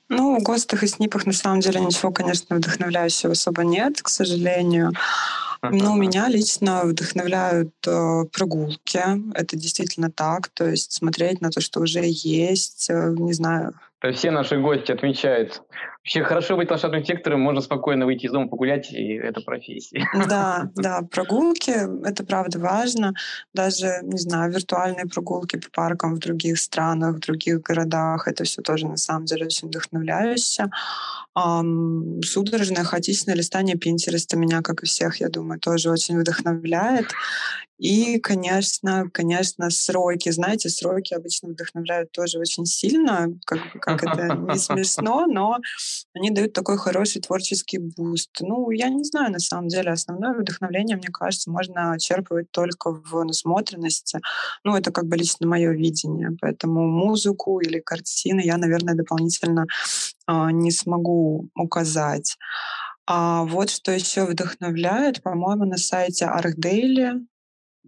Ну, 0.10 0.40
в 0.40 0.44
ГОСТах 0.44 0.84
и 0.84 0.88
СНИПах 0.88 1.26
на 1.26 1.34
самом 1.34 1.60
деле 1.60 1.82
ничего, 1.82 2.12
конечно, 2.12 2.56
вдохновляющего 2.56 3.34
особо 3.34 3.64
нет, 3.64 4.02
к 4.02 4.08
сожалению. 4.08 4.94
Но 5.62 5.96
меня 5.96 6.28
лично 6.30 6.84
вдохновляют 6.84 7.74
э, 7.86 8.26
прогулки. 8.32 9.02
Это 9.34 9.56
действительно 9.56 10.12
так. 10.12 10.50
То 10.50 10.70
есть 10.70 10.94
смотреть 10.94 11.42
на 11.42 11.50
то, 11.50 11.62
что 11.62 11.82
уже 11.82 12.02
есть, 12.04 12.90
э, 12.90 13.16
не 13.18 13.34
знаю. 13.34 13.74
То 14.00 14.08
есть 14.10 14.20
все 14.20 14.32
наши 14.32 14.58
гости 14.58 14.92
отмечают. 14.92 15.64
Вообще 16.08 16.24
хорошо 16.24 16.56
быть 16.56 16.72
лошадным 16.72 17.04
сектором, 17.04 17.42
можно 17.42 17.60
спокойно 17.60 18.06
выйти 18.06 18.28
из 18.28 18.32
дома 18.32 18.48
погулять, 18.48 18.94
и 18.94 19.16
это 19.16 19.42
профессия. 19.42 20.08
Да, 20.30 20.72
да, 20.74 21.02
прогулки— 21.02 21.74
это 22.06 22.24
правда 22.24 22.60
важно. 22.60 23.14
Даже, 23.54 24.00
не 24.04 24.18
знаю, 24.18 24.54
виртуальные 24.54 25.08
прогулки 25.08 25.58
по 25.58 25.70
паркам 25.70 26.16
в 26.16 26.20
других 26.20 26.60
странах, 26.60 27.18
в 27.18 27.20
других 27.20 27.62
городах— 27.62 28.26
это 28.30 28.46
все 28.46 28.62
тоже 28.62 28.88
на 28.88 28.96
самом 28.96 29.26
деле 29.26 29.48
очень 29.48 29.68
вдохновляюще. 29.68 30.70
Um, 31.38 32.22
судорожное 32.24 32.86
хаотичное 32.86 33.36
листание 33.36 33.76
Пинтереста 33.76 34.38
меня, 34.38 34.62
как 34.62 34.84
и 34.84 34.86
всех, 34.86 35.20
я 35.20 35.28
думаю, 35.28 35.60
тоже 35.60 35.92
очень 35.92 36.18
вдохновляет. 36.18 37.08
И, 37.78 38.20
конечно, 38.20 39.08
конечно, 39.14 39.70
сроки. 39.70 40.32
Знаете, 40.32 40.70
сроки 40.70 41.14
обычно 41.14 41.50
вдохновляют 41.50 42.12
тоже 42.12 42.40
очень 42.40 42.66
сильно, 42.66 43.28
как, 43.46 43.60
как 43.80 44.04
это 44.04 44.36
не 44.36 44.58
смешно, 44.58 45.28
но 45.28 45.58
они 46.14 46.32
дают 46.32 46.54
такой 46.54 46.78
хороший 46.78 47.22
творческий 47.22 47.78
буст. 47.78 48.32
Ну, 48.42 48.72
я 48.72 48.90
не 48.90 49.04
знаю, 49.04 49.32
на 49.32 49.40
самом 49.40 49.68
деле, 49.68 49.92
основное 49.92 50.34
вдохновление, 50.34 50.98
мне 50.98 51.10
кажется, 51.10 51.52
можно 51.52 51.98
черпывать 52.00 52.52
только 52.52 52.92
в 52.92 53.24
насмотренности. 53.24 54.20
Ну, 54.64 54.76
это 54.76 54.92
как 54.92 55.06
бы 55.06 55.18
лично 55.18 55.48
мое 55.48 55.72
видение. 55.72 56.32
Поэтому 56.42 56.88
музыку 56.88 57.60
или 57.60 57.80
картины 57.80 58.42
я, 58.44 58.58
наверное, 58.58 58.96
дополнительно 58.96 59.66
э, 60.28 60.52
не 60.52 60.72
смогу 60.72 61.50
указать. 61.56 62.38
А 63.06 63.44
вот 63.44 63.70
что 63.70 63.92
еще 63.92 64.26
вдохновляет, 64.26 65.24
по-моему, 65.24 65.66
на 65.66 65.78
сайте 65.78 66.26
ArcDaily 66.26 67.26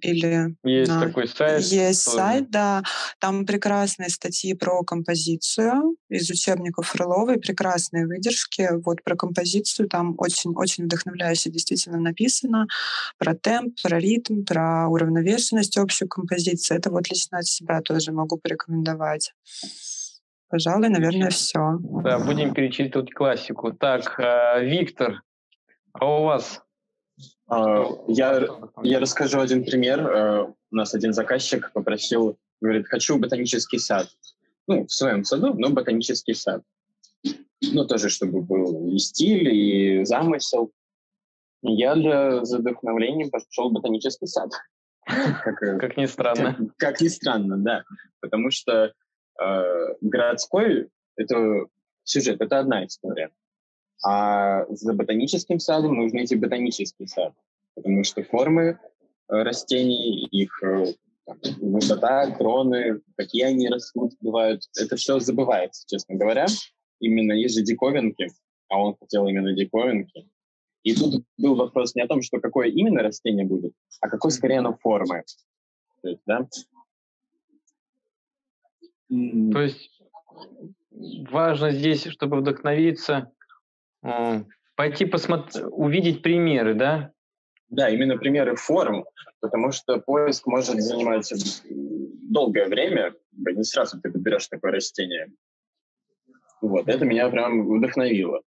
или 0.01 0.55
есть 0.63 0.91
на... 0.91 1.01
такой 1.01 1.27
сайт. 1.27 1.61
Есть 1.61 2.05
тоже. 2.05 2.17
сайт, 2.17 2.49
да. 2.49 2.83
Там 3.19 3.45
прекрасные 3.45 4.09
статьи 4.09 4.53
про 4.53 4.83
композицию 4.83 5.95
из 6.09 6.29
учебников 6.29 6.87
Фроловой, 6.87 7.39
прекрасные 7.39 8.07
выдержки. 8.07 8.69
Вот 8.83 9.03
про 9.03 9.15
композицию 9.15 9.89
там 9.89 10.15
очень-очень 10.17 10.85
вдохновляюще 10.85 11.49
действительно 11.49 11.99
написано. 11.99 12.67
Про 13.17 13.35
темп, 13.35 13.75
про 13.81 13.99
ритм, 13.99 14.43
про 14.43 14.87
уравновешенность 14.87 15.77
общую 15.77 16.09
композиции. 16.09 16.75
Это 16.75 16.89
вот 16.89 17.09
лично 17.09 17.39
от 17.39 17.45
себя 17.45 17.81
тоже 17.81 18.11
могу 18.11 18.37
порекомендовать. 18.37 19.33
Пожалуй, 20.49 20.89
наверное, 20.89 21.29
все. 21.29 21.77
Да, 21.79 22.17
будем 22.19 22.53
перечитывать 22.53 23.13
классику. 23.13 23.71
Так, 23.71 24.19
э, 24.19 24.65
Виктор, 24.65 25.21
а 25.93 26.05
у 26.05 26.23
вас 26.23 26.63
я, 27.49 28.47
я 28.83 28.99
расскажу 28.99 29.39
один 29.39 29.65
пример. 29.65 29.99
Э, 29.99 30.43
у 30.43 30.75
нас 30.75 30.93
один 30.93 31.13
заказчик 31.13 31.71
попросил, 31.73 32.37
говорит, 32.61 32.87
хочу 32.87 33.17
ботанический 33.17 33.79
сад. 33.79 34.07
Ну, 34.67 34.85
в 34.85 34.91
своем 34.91 35.23
саду, 35.23 35.53
но 35.55 35.69
ботанический 35.69 36.35
сад. 36.35 36.61
Ну, 37.61 37.85
тоже, 37.87 38.09
чтобы 38.09 38.41
был 38.41 38.89
и 38.89 38.99
стиль, 38.99 39.49
и 39.49 40.05
замысел. 40.05 40.71
Я 41.61 41.95
для 41.95 42.41
вдохновления 42.41 43.27
пошел 43.27 43.69
в 43.69 43.73
ботанический 43.73 44.27
сад. 44.27 44.51
Как, 45.43 45.63
э, 45.63 45.79
как 45.79 45.97
ни 45.97 46.05
странно. 46.05 46.55
Как, 46.55 46.77
как 46.77 47.01
ни 47.01 47.07
странно, 47.07 47.57
да. 47.57 47.83
Потому 48.19 48.51
что 48.51 48.93
э, 49.41 49.95
городской 50.01 50.89
это 51.15 51.65
сюжет, 52.03 52.41
это 52.41 52.59
одна 52.59 52.85
история. 52.85 53.31
А 54.03 54.65
за 54.69 54.93
ботаническим 54.93 55.59
садом 55.59 55.95
нужно 55.95 56.23
идти 56.23 56.35
в 56.35 56.39
ботанический 56.39 57.07
сад, 57.07 57.33
потому 57.75 58.03
что 58.03 58.23
формы 58.23 58.63
э, 58.63 58.77
растений, 59.27 60.25
их 60.27 60.63
э, 60.63 60.93
высота, 61.59 62.31
кроны, 62.31 63.01
какие 63.17 63.43
они 63.43 63.67
растут, 63.67 64.13
бывают, 64.21 64.63
это 64.77 64.95
все 64.95 65.19
забывается, 65.19 65.85
честно 65.87 66.15
говоря. 66.15 66.45
Именно 66.99 67.33
есть 67.33 67.55
же 67.55 67.63
диковинки, 67.63 68.31
а 68.69 68.81
он 68.81 68.95
хотел 68.99 69.27
именно 69.27 69.53
диковинки. 69.53 70.29
И 70.83 70.95
тут 70.95 71.25
был 71.37 71.55
вопрос 71.55 71.93
не 71.95 72.01
о 72.01 72.07
том, 72.07 72.21
что 72.21 72.39
какое 72.39 72.69
именно 72.69 73.03
растение 73.03 73.45
будет, 73.45 73.73
а 73.99 74.09
какой 74.09 74.31
скорее 74.31 74.59
оно 74.59 74.77
формы. 74.77 75.23
То 76.01 76.09
есть, 76.09 76.21
да? 76.25 76.47
То 79.09 79.61
есть 79.61 80.01
важно 81.29 81.71
здесь, 81.71 82.05
чтобы 82.05 82.37
вдохновиться, 82.37 83.31
Пойти 84.75 85.05
посмотреть, 85.05 85.63
увидеть 85.71 86.21
примеры, 86.21 86.73
да? 86.73 87.11
Да, 87.69 87.89
именно 87.89 88.17
примеры 88.17 88.55
форм, 88.55 89.05
потому 89.41 89.71
что 89.71 89.99
поиск 89.99 90.47
может 90.47 90.79
занимать 90.81 91.31
долгое 92.29 92.67
время, 92.67 93.13
не 93.31 93.63
сразу 93.63 93.99
ты 94.01 94.11
подберешь 94.11 94.47
такое 94.47 94.71
растение. 94.71 95.27
Вот, 96.61 96.87
это 96.87 97.05
меня 97.05 97.29
прям 97.29 97.67
вдохновило. 97.67 98.41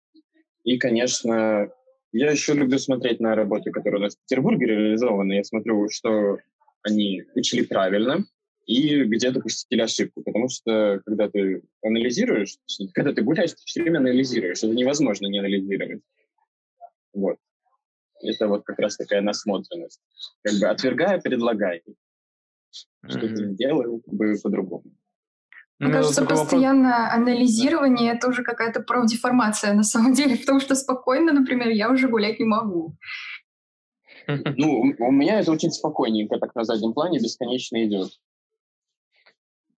И, 0.64 0.78
конечно, 0.78 1.70
я 2.12 2.32
еще 2.32 2.54
люблю 2.54 2.78
смотреть 2.78 3.20
на 3.20 3.36
работы, 3.36 3.72
которые 3.72 4.00
у 4.00 4.04
нас 4.04 4.16
в 4.16 4.22
Петербурге 4.22 4.68
реализованы. 4.68 5.34
Я 5.34 5.44
смотрю, 5.44 5.88
что 5.90 6.38
они 6.84 7.24
учили 7.36 7.66
правильно, 7.66 8.26
и 8.72 9.04
где 9.04 9.32
допустили 9.32 9.82
ошибку. 9.82 10.24
Потому 10.24 10.48
что 10.48 11.02
когда 11.06 11.30
ты 11.30 11.62
анализируешь, 11.84 12.58
когда 12.94 13.14
ты 13.14 13.22
гуляешь, 13.22 13.52
ты 13.52 13.62
все 13.66 13.82
время 13.82 13.98
анализируешь. 13.98 14.64
Это 14.64 14.74
невозможно 14.74 15.28
не 15.28 15.40
анализировать. 15.40 16.02
Вот. 17.14 17.38
Это 18.24 18.48
вот 18.48 18.64
как 18.64 18.80
раз 18.80 18.96
такая 18.98 19.22
насмотренность. 19.22 20.00
Как 20.44 20.60
бы 20.60 20.68
отвергая, 20.68 21.20
предлагай. 21.20 21.82
Что 22.72 23.20
mm-hmm. 23.20 23.36
ты 23.36 23.54
сделал 23.54 24.02
бы 24.06 24.36
по-другому. 24.42 24.84
Мне 25.80 25.90
ну, 25.90 25.94
кажется, 25.94 26.24
постоянное 26.26 27.10
вопрос... 27.10 27.14
анализирование— 27.16 28.14
это 28.14 28.28
уже 28.30 28.44
какая-то 28.44 28.82
профдеформация 28.82 29.74
на 29.74 29.84
самом 29.84 30.14
деле, 30.14 30.38
потому 30.38 30.60
что 30.60 30.76
спокойно, 30.76 31.34
например, 31.34 31.70
я 31.70 31.90
уже 31.92 32.08
гулять 32.08 32.40
не 32.40 32.46
могу. 32.46 32.96
Ну, 34.28 34.94
у 35.00 35.12
меня 35.12 35.40
это 35.40 35.52
очень 35.52 35.72
спокойненько 35.72 36.38
так 36.38 36.54
на 36.56 36.64
заднем 36.64 36.94
плане 36.94 37.20
бесконечно 37.20 37.84
идет. 37.84 38.12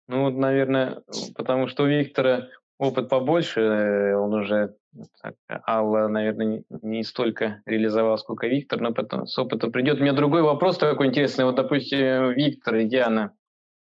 Ну, 0.07 0.23
вот, 0.23 0.33
наверное, 0.33 1.01
потому 1.35 1.67
что 1.67 1.83
у 1.83 1.87
Виктора 1.87 2.47
опыт 2.77 3.09
побольше, 3.09 3.61
э, 3.61 4.15
он 4.15 4.33
уже, 4.33 4.75
так, 5.21 5.35
Алла, 5.67 6.07
наверное, 6.07 6.63
не, 6.81 7.03
столько 7.03 7.61
реализовал, 7.65 8.17
сколько 8.17 8.47
Виктор, 8.47 8.81
но 8.81 8.93
потом 8.93 9.25
с 9.27 9.37
опытом 9.37 9.71
придет. 9.71 9.99
У 9.99 10.01
меня 10.01 10.13
другой 10.13 10.41
вопрос 10.41 10.77
такой 10.77 11.07
интересный. 11.07 11.45
Вот, 11.45 11.55
допустим, 11.55 12.31
Виктор 12.31 12.75
и 12.75 12.85
Диана, 12.85 13.33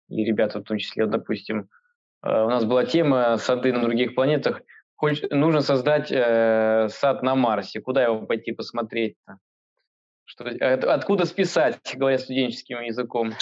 и 0.08 0.24
ребята 0.24 0.60
в 0.60 0.64
том 0.64 0.78
числе, 0.78 1.06
допустим, 1.06 1.68
э, 2.22 2.28
у 2.28 2.48
нас 2.48 2.64
была 2.64 2.84
тема 2.84 3.36
«Сады 3.38 3.72
на 3.72 3.82
других 3.82 4.14
планетах». 4.14 4.62
Хочешь, 4.94 5.28
нужно 5.30 5.62
создать 5.62 6.12
э, 6.12 6.88
сад 6.88 7.24
на 7.24 7.34
Марсе. 7.34 7.80
Куда 7.80 8.04
его 8.04 8.24
пойти 8.24 8.52
посмотреть-то? 8.52 9.38
Что, 10.24 10.44
откуда 10.94 11.24
списать, 11.24 11.80
говоря 11.96 12.18
студенческим 12.18 12.80
языком? 12.82 13.32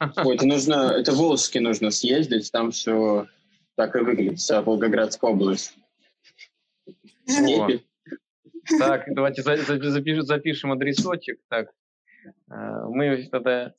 Ой, 0.00 0.34
это 0.34 0.46
нужно, 0.46 0.94
это 0.96 1.12
Волжский 1.12 1.60
нужно 1.60 1.90
съездить, 1.90 2.50
там 2.50 2.70
все 2.70 3.26
так 3.76 3.94
и 3.96 4.00
выглядит, 4.00 4.38
вся 4.38 4.62
Волгоградская 4.62 5.30
область. 5.30 5.76
Так, 8.78 9.04
давайте 9.08 9.42
запишем, 9.42 10.22
запишем 10.22 10.72
адресочек. 10.72 11.40
Так, 11.48 11.70
э, 12.50 12.84
мы 12.88 13.28
тогда 13.30 13.74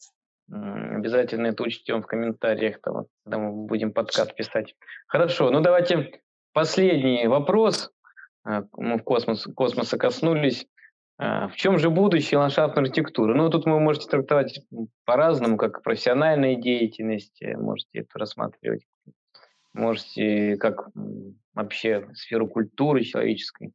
обязательно 0.49 1.47
это 1.47 1.63
учтем 1.63 2.01
в 2.01 2.07
комментариях, 2.07 2.81
там, 2.81 3.05
когда 3.23 3.37
мы 3.37 3.65
будем 3.67 3.93
подкаст 3.93 4.35
писать. 4.35 4.75
Хорошо, 5.07 5.49
ну 5.49 5.61
давайте 5.61 6.21
последний 6.51 7.27
вопрос. 7.27 7.91
Э, 8.45 8.63
мы 8.73 8.97
в 8.97 9.03
космос, 9.03 9.47
космоса 9.55 9.97
коснулись. 9.97 10.67
А, 11.23 11.47
в 11.49 11.55
чем 11.55 11.77
же 11.77 11.91
будущее 11.91 12.39
ландшафтной 12.39 12.85
архитектуры? 12.85 13.35
Ну, 13.35 13.47
тут 13.51 13.65
вы 13.65 13.79
можете 13.79 14.07
трактовать 14.07 14.59
по-разному, 15.05 15.55
как 15.55 15.83
профессиональная 15.83 16.55
деятельность, 16.55 17.39
э, 17.43 17.55
можете 17.55 17.99
это 17.99 18.17
рассматривать, 18.17 18.87
можете 19.71 20.57
как 20.57 20.89
вообще 21.53 22.07
сферу 22.15 22.47
культуры 22.47 23.03
человеческой, 23.03 23.71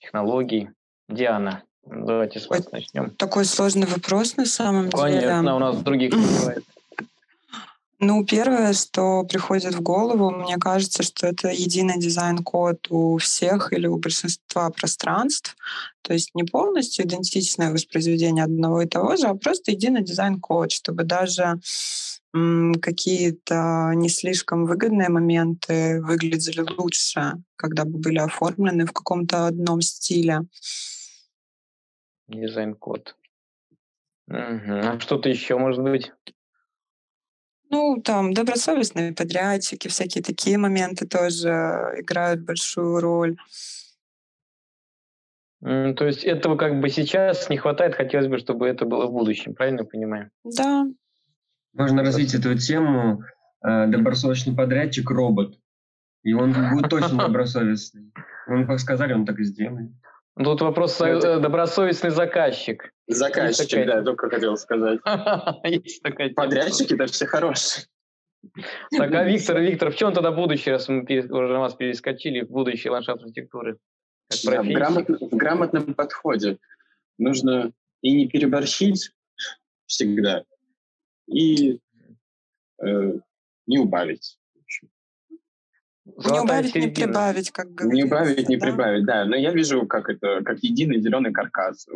технологий. 0.00 0.70
Диана, 1.08 1.62
давайте 1.86 2.40
с 2.40 2.48
вас 2.48 2.72
начнем. 2.72 3.10
Такой 3.10 3.44
сложный 3.44 3.86
вопрос 3.86 4.36
на 4.36 4.44
самом 4.44 4.90
Конечно, 4.90 5.10
деле. 5.10 5.28
Конечно, 5.28 5.54
у 5.54 5.58
нас 5.60 5.80
других 5.80 6.12
не 6.12 6.40
бывает. 6.40 6.64
Ну, 8.00 8.24
первое, 8.24 8.74
что 8.74 9.24
приходит 9.24 9.74
в 9.74 9.82
голову, 9.82 10.30
мне 10.30 10.56
кажется, 10.56 11.02
что 11.02 11.26
это 11.26 11.48
единый 11.48 11.98
дизайн-код 11.98 12.86
у 12.90 13.18
всех 13.18 13.72
или 13.72 13.88
у 13.88 13.98
большинства 13.98 14.70
пространств. 14.70 15.56
То 16.02 16.12
есть 16.12 16.32
не 16.34 16.44
полностью 16.44 17.04
идентичное 17.04 17.72
воспроизведение 17.72 18.44
одного 18.44 18.82
и 18.82 18.86
того 18.86 19.16
же, 19.16 19.26
а 19.26 19.34
просто 19.34 19.72
единый 19.72 20.04
дизайн-код, 20.04 20.70
чтобы 20.70 21.02
даже 21.02 21.60
какие-то 22.32 23.92
не 23.96 24.08
слишком 24.08 24.66
выгодные 24.66 25.08
моменты 25.08 26.00
выглядели 26.00 26.60
лучше, 26.76 27.32
когда 27.56 27.84
бы 27.84 27.98
были 27.98 28.18
оформлены 28.18 28.86
в 28.86 28.92
каком-то 28.92 29.48
одном 29.48 29.80
стиле. 29.80 30.42
Дизайн-код. 32.28 33.16
Угу. 34.28 34.36
А 34.36 35.00
что-то 35.00 35.28
еще 35.30 35.58
может 35.58 35.82
быть? 35.82 36.12
Ну, 37.70 38.00
там 38.02 38.32
добросовестные 38.32 39.12
подрядчики, 39.12 39.88
всякие 39.88 40.24
такие 40.24 40.56
моменты 40.58 41.06
тоже 41.06 41.48
играют 41.98 42.40
большую 42.40 43.00
роль. 43.00 43.36
То 45.60 46.06
есть 46.06 46.24
этого 46.24 46.56
как 46.56 46.80
бы 46.80 46.88
сейчас 46.88 47.50
не 47.50 47.56
хватает, 47.56 47.94
хотелось 47.94 48.28
бы, 48.28 48.38
чтобы 48.38 48.68
это 48.68 48.84
было 48.84 49.06
в 49.06 49.12
будущем, 49.12 49.54
правильно 49.54 49.84
понимаю? 49.84 50.30
Да. 50.44 50.86
Можно 51.72 52.02
развить 52.02 52.34
эту 52.34 52.56
тему. 52.56 53.24
Э, 53.64 53.86
добросовестный 53.86 54.54
подрядчик– 54.54 55.10
робот. 55.10 55.58
И 56.22 56.32
он 56.32 56.52
будет 56.52 56.88
точно 56.88 57.18
добросовестный. 57.26 58.12
Он 58.46 58.66
как 58.66 58.78
сказали, 58.78 59.12
он 59.12 59.26
так 59.26 59.38
и 59.40 59.44
сделает. 59.44 59.90
Тут 60.42 60.60
вопрос 60.60 61.00
это... 61.00 61.40
Добросовестный 61.40 62.10
заказчик. 62.10 62.92
Заказчик, 63.06 63.68
такая... 63.68 63.86
да, 63.86 64.02
только 64.02 64.30
хотел 64.30 64.56
сказать. 64.56 65.00
Есть 65.64 66.02
такая 66.02 66.32
Подрядчики-то 66.32 67.06
все 67.06 67.26
хорошие. 67.26 67.86
Так, 68.96 69.12
а 69.12 69.24
Виктор, 69.24 69.58
Виктор, 69.60 69.90
в 69.90 69.96
чем 69.96 70.12
тогда 70.12 70.30
будущее, 70.30 70.74
раз 70.74 70.88
мы 70.88 71.02
уже 71.02 71.58
вас 71.58 71.74
перескочили, 71.74 72.42
в 72.42 72.50
будущее 72.50 72.92
ландшафт 72.92 73.22
архитектуры? 73.22 73.78
Да, 74.44 74.62
в, 74.62 74.68
грамотном, 74.68 75.18
в 75.18 75.36
грамотном 75.36 75.94
подходе 75.94 76.58
нужно 77.18 77.72
и 78.02 78.14
не 78.14 78.28
переборщить 78.28 79.10
всегда, 79.86 80.44
и 81.26 81.80
э, 82.80 83.12
не 83.66 83.78
убавить. 83.78 84.38
Золотая 86.18 86.40
не 86.40 86.44
убавить, 86.44 86.72
середина. 86.72 86.88
не 86.88 86.94
прибавить, 86.94 87.50
как 87.52 87.74
говорится. 87.74 87.96
Не 87.96 88.04
убавить, 88.04 88.48
не 88.48 88.56
да? 88.56 88.66
прибавить, 88.66 89.04
да. 89.04 89.24
Но 89.24 89.36
я 89.36 89.52
вижу, 89.52 89.86
как 89.86 90.10
это, 90.10 90.42
как 90.44 90.58
единый 90.64 91.00
зеленый 91.00 91.32
каркас, 91.32 91.86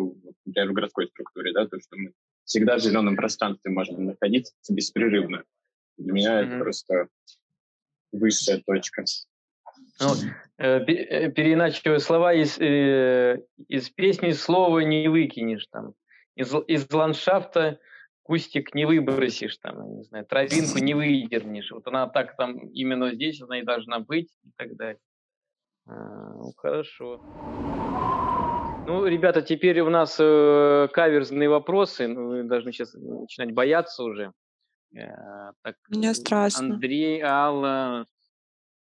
например, 0.44 0.70
в 0.70 0.72
городской 0.74 1.08
структуре, 1.08 1.52
да, 1.52 1.66
то, 1.66 1.80
что 1.80 1.96
мы 1.96 2.12
всегда 2.44 2.76
в 2.76 2.80
зеленом 2.80 3.16
пространстве 3.16 3.72
можем 3.72 4.04
находиться 4.06 4.54
беспрерывно. 4.68 5.42
Для 5.98 6.12
меня 6.12 6.40
mm-hmm. 6.40 6.46
это 6.46 6.58
просто 6.60 7.08
высшая 8.12 8.62
точка. 8.64 9.04
Ну, 10.00 10.14
э, 10.58 10.78
э, 10.78 11.30
переиначивая 11.32 11.98
слова 11.98 12.32
из, 12.32 12.58
э, 12.60 13.40
из 13.66 13.90
песни 13.90 14.30
слова 14.30 14.78
не 14.80 15.08
выкинешь 15.08 15.66
там. 15.70 15.94
Из, 16.36 16.54
из 16.68 16.88
ландшафта 16.92 17.80
кустик 18.32 18.74
не 18.74 18.86
выбросишь, 18.86 19.58
там, 19.58 19.96
не 19.98 20.04
знаю, 20.04 20.24
травинку 20.24 20.78
не 20.78 20.94
выдернешь. 20.94 21.70
Вот 21.70 21.86
она 21.86 22.08
так 22.08 22.34
там 22.34 22.56
именно 22.68 23.12
здесь 23.12 23.42
она 23.42 23.58
и 23.58 23.62
должна 23.62 23.98
быть 23.98 24.30
и 24.42 24.50
так 24.56 24.74
далее. 24.74 24.98
А, 25.86 26.32
ну, 26.32 26.50
хорошо. 26.56 27.20
Ну, 28.86 29.04
ребята, 29.06 29.42
теперь 29.42 29.80
у 29.80 29.90
нас 29.90 30.16
э, 30.18 30.88
каверзные 30.94 31.50
вопросы. 31.50 32.08
Ну, 32.08 32.28
вы 32.28 32.44
должны 32.44 32.72
сейчас 32.72 32.94
начинать 32.94 33.52
бояться 33.52 34.02
уже. 34.02 34.32
Э, 34.96 35.52
так, 35.60 35.76
Мне 35.90 36.14
страшно. 36.14 36.74
Андрей, 36.74 37.20
Алла, 37.20 38.06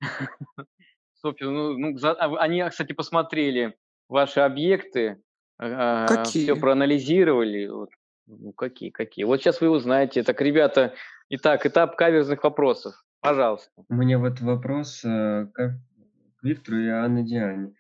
Софья, 1.15 1.47
ну, 1.47 1.79
ну 1.79 1.97
за, 1.97 2.11
а 2.11 2.43
они, 2.43 2.69
кстати, 2.69 2.93
посмотрели 2.93 3.77
ваши 4.09 4.41
объекты, 4.41 5.23
э, 5.61 6.07
Какие? 6.09 6.43
все 6.43 6.57
проанализировали. 6.57 7.69
Вот. 7.69 7.91
Ну, 8.29 8.53
какие, 8.53 8.91
какие? 8.91 9.25
Вот 9.25 9.41
сейчас 9.41 9.61
вы 9.61 9.71
узнаете. 9.71 10.23
Так, 10.23 10.41
ребята, 10.43 10.93
итак, 11.31 11.65
этап 11.65 11.97
каверзных 11.97 12.45
вопросов. 12.45 12.95
Пожалуйста. 13.21 13.71
У 13.89 13.95
меня 13.95 14.19
вот 14.19 14.41
вопрос 14.41 15.03
э, 15.03 15.47
к 15.53 15.81
Виктору 16.43 16.79
и 16.79 16.89
Анне 16.89 17.25
Диане. 17.25 17.75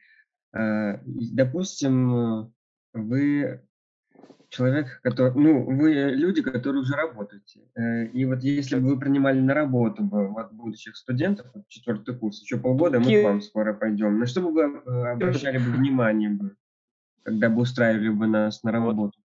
Э, 0.54 1.00
допустим, 1.04 2.52
вы 2.94 3.62
человек, 4.48 5.00
который, 5.02 5.34
ну, 5.34 5.64
вы 5.64 5.92
люди, 5.92 6.40
которые 6.40 6.80
уже 6.80 6.94
работаете. 6.94 7.60
Э, 7.74 8.06
и 8.06 8.24
вот 8.24 8.42
если 8.42 8.76
бы 8.76 8.94
вы 8.94 8.98
принимали 8.98 9.40
на 9.40 9.52
работу 9.52 10.02
бы 10.02 10.28
вот 10.28 10.50
будущих 10.52 10.96
студентов, 10.96 11.46
вот 11.54 11.68
четвертый 11.68 12.16
курс, 12.16 12.40
еще 12.40 12.56
полгода, 12.56 13.00
мы 13.00 13.20
к 13.20 13.24
вам 13.24 13.42
скоро 13.42 13.74
пойдем. 13.74 14.18
На 14.18 14.26
что 14.26 14.40
бы 14.40 14.50
вы 14.52 15.10
обращали 15.10 15.58
бы 15.58 15.72
внимание 15.72 16.30
бы, 16.30 16.56
когда 17.22 17.50
бы 17.50 17.60
устраивали 17.60 18.08
бы 18.08 18.26
нас 18.26 18.62
на 18.62 18.72
работу? 18.72 19.18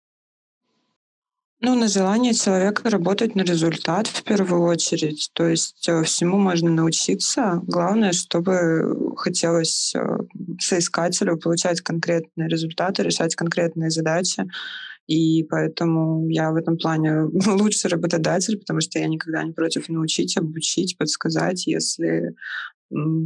Ну, 1.65 1.77
на 1.77 1.87
желание 1.87 2.35
человека 2.35 2.91
работать 2.91 3.37
на 3.37 3.43
результат 3.43 4.09
в 4.09 4.25
первую 4.25 4.63
очередь. 4.63 5.31
То 5.33 5.47
есть 5.47 5.89
э, 5.89 6.03
всему 6.03 6.37
можно 6.37 6.71
научиться. 6.71 7.61
Главное, 7.63 8.11
чтобы 8.11 9.15
хотелось 9.17 9.95
э, 9.95 10.19
соискателю 10.59 11.37
получать 11.37 11.81
конкретные 11.81 12.49
результаты, 12.49 13.05
решать 13.05 13.37
конкретные 13.37 13.91
задачи. 13.91 14.45
И 15.07 15.45
поэтому 15.45 16.29
я 16.29 16.51
в 16.51 16.57
этом 16.57 16.79
плане 16.79 17.23
лучший 17.47 17.91
работодатель, 17.91 18.59
потому 18.59 18.81
что 18.81 18.99
я 18.99 19.07
никогда 19.07 19.45
не 19.45 19.53
против 19.53 19.89
научить, 19.89 20.37
обучить, 20.37 20.99
подсказать, 20.99 21.69
если 21.69 22.35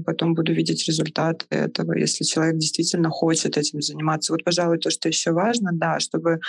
потом 0.04 0.34
буду 0.34 0.52
видеть 0.52 0.86
результаты 0.86 1.46
этого, 1.50 1.94
если 1.94 2.24
человек 2.24 2.56
действительно 2.56 3.10
хочет 3.10 3.56
этим 3.56 3.80
заниматься. 3.80 4.32
Вот, 4.32 4.44
пожалуй, 4.44 4.78
то, 4.78 4.90
что 4.90 5.08
еще 5.08 5.32
важно, 5.32 5.70
да, 5.72 5.98
чтобы 5.98 6.40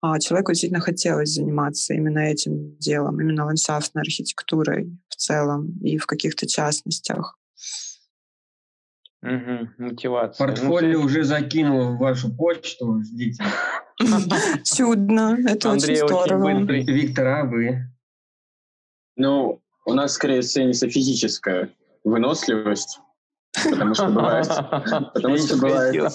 а, 0.00 0.18
человеку 0.18 0.52
действительно 0.52 0.80
хотелось 0.80 1.34
заниматься 1.34 1.94
именно 1.94 2.18
этим 2.18 2.76
делом, 2.78 3.20
именно 3.20 3.46
ландшафтной 3.46 4.02
архитектурой 4.02 4.90
в 5.08 5.16
целом 5.16 5.78
и 5.82 5.98
в 5.98 6.06
каких-то 6.06 6.46
частностях. 6.46 7.38
Угу, 9.22 9.68
мотивация. 9.78 10.46
Портфолио 10.46 11.00
ну, 11.00 11.06
уже 11.06 11.24
закинул 11.24 11.94
в 11.94 11.98
вашу 11.98 12.34
почту, 12.34 13.02
ждите. 13.02 13.42
Чудно, 14.64 15.38
это 15.46 15.70
очень 15.70 15.96
здорово. 15.96 16.62
Виктор, 16.62 17.26
а 17.26 17.44
вы? 17.44 17.90
Ну, 19.16 19.62
у 19.86 19.94
нас 19.94 20.12
скорее 20.12 20.42
ценится 20.42 20.88
физическое 20.90 21.70
выносливость, 22.06 23.00
потому 23.52 23.94
что 23.94 24.08
бывает, 24.08 24.46
потому 25.14 25.36
что 25.36 25.56
бывает, 25.58 26.12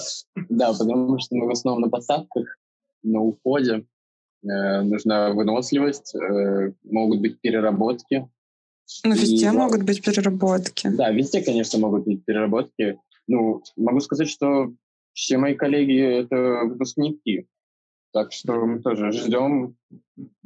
да, 0.49 0.71
потому 0.71 1.19
что 1.19 1.35
мы 1.35 1.47
в 1.47 1.51
основном 1.51 1.83
на 1.83 1.89
посадках, 1.89 2.57
на 3.03 3.19
уходе 3.19 3.85
э, 4.43 4.81
нужна 4.81 5.31
выносливость, 5.31 6.15
э, 6.15 6.73
могут 6.83 7.19
быть 7.19 7.41
переработки. 7.41 8.29
Ну, 9.03 9.13
везде 9.13 9.51
могут 9.51 9.83
быть 9.83 10.03
переработки. 10.03 10.89
Да, 10.89 11.11
везде, 11.11 11.43
конечно, 11.43 11.77
могут 11.79 12.05
быть 12.05 12.23
переработки. 12.25 12.99
Ну, 13.27 13.61
могу 13.75 13.99
сказать, 13.99 14.29
что 14.29 14.73
все 15.13 15.37
мои 15.37 15.55
коллеги— 15.55 15.99
это 16.21 16.61
выпускники. 16.65 17.47
Так 18.13 18.31
что 18.31 18.65
мы 18.65 18.81
тоже 18.81 19.11
ждем, 19.11 19.75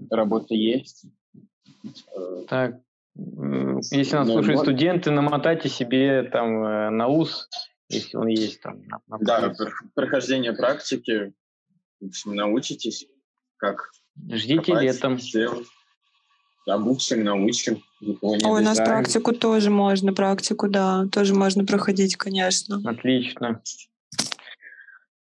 работа 0.10 0.54
есть. 0.54 1.06
Так, 2.48 2.80
если 3.16 4.16
нас 4.16 4.28
слушают 4.28 4.62
студенты, 4.62 5.12
намотайте 5.12 5.70
себе 5.70 6.24
там 6.24 6.64
э, 6.64 6.90
на 6.90 7.08
ус, 7.08 7.50
если 7.90 8.18
он 8.18 8.28
есть 8.28 8.62
там. 8.62 8.82
На, 8.88 9.00
на 9.08 9.18
да, 9.20 9.54
прохождение 9.94 10.54
практики, 10.54 11.34
в 12.02 12.08
общем, 12.08 12.36
научитесь, 12.36 13.08
как 13.58 13.92
Ждите 14.32 14.74
копать, 14.74 14.84
летом. 14.84 15.20
Обучим, 16.68 17.24
научим. 17.24 17.84
Ой, 18.22 18.40
у 18.42 18.60
нас 18.60 18.78
практику 18.78 19.34
тоже 19.34 19.70
можно, 19.70 20.14
практику, 20.14 20.68
да, 20.68 21.08
тоже 21.12 21.36
можно 21.36 21.64
проходить, 21.64 22.16
конечно. 22.16 22.82
Отлично. 22.84 23.62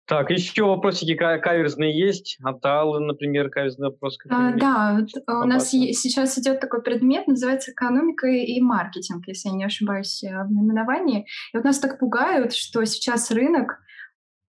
Так, 0.08 0.32
еще 0.32 0.64
вопросики 0.64 1.16
каверзные 1.16 1.98
есть? 1.98 2.38
От 2.42 2.66
Аллы, 2.66 3.02
например, 3.02 3.50
каверзный 3.50 3.90
вопрос. 3.90 4.18
А, 4.30 4.54
да, 4.54 5.06
у 5.28 5.46
нас 5.46 5.70
сейчас 5.70 6.38
идет 6.38 6.62
такой 6.62 6.82
предмет, 6.82 7.28
называется 7.28 7.72
экономика 7.72 8.26
и 8.28 8.62
маркетинг, 8.62 9.28
если 9.28 9.50
я 9.50 9.56
не 9.56 9.66
ошибаюсь 9.66 10.24
э, 10.24 10.30
в 10.30 10.50
наименовании. 10.50 11.28
И 11.52 11.58
вот 11.58 11.66
нас 11.66 11.80
так 11.80 12.00
пугают, 12.00 12.54
что 12.54 12.86
сейчас 12.86 13.32
рынок 13.32 13.80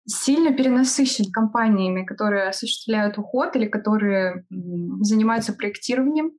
сильно 0.07 0.57
перенасыщен 0.57 1.31
компаниями, 1.31 2.07
которые 2.07 2.49
осуществляют 2.49 3.19
уход 3.19 3.55
или 3.55 3.67
которые 3.67 4.47
занимаются 5.01 5.53
проектированием. 5.53 6.33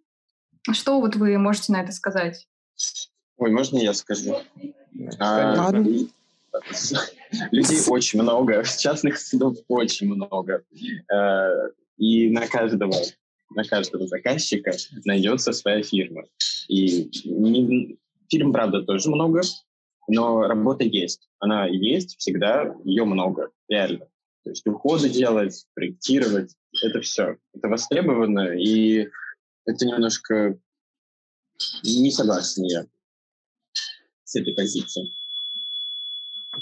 Что 0.71 0.99
вот 0.99 1.15
вы 1.15 1.37
можете 1.37 1.71
на 1.71 1.81
это 1.81 1.91
сказать? 1.91 2.47
Ой, 3.37 3.51
можно 3.51 3.77
я 3.77 3.93
скажу? 3.93 4.37
А, 5.19 5.71
Людей 7.51 7.79
очень 7.87 8.21
много, 8.21 8.63
частных 8.63 9.17
судов 9.17 9.57
очень 9.67 10.07
много. 10.07 10.63
Э, 11.13 11.69
и 11.97 12.29
на 12.29 12.47
каждого, 12.47 12.95
на 13.55 13.63
каждого 13.63 14.07
заказчика 14.07 14.71
найдется 15.05 15.51
своя 15.51 15.83
фирма. 15.83 16.23
И 16.67 17.09
не, 17.25 17.97
фильм, 18.29 18.51
правда, 18.51 18.81
тоже 18.81 19.09
много, 19.09 19.41
но 20.07 20.41
работа 20.47 20.83
есть. 20.83 21.27
Она 21.39 21.67
есть 21.67 22.17
всегда, 22.17 22.75
ее 22.83 23.05
много, 23.05 23.51
реально. 23.67 24.07
То 24.43 24.49
есть 24.49 24.65
уходы 24.67 25.09
делать, 25.09 25.65
проектировать, 25.73 26.53
это 26.83 26.99
все. 27.01 27.37
Это 27.53 27.69
востребовано, 27.69 28.49
и 28.57 29.07
это 29.65 29.85
немножко 29.85 30.57
не 31.83 32.11
согласен 32.11 32.63
я 32.63 32.85
с 34.23 34.35
этой 34.35 34.53
позицией. 34.53 35.13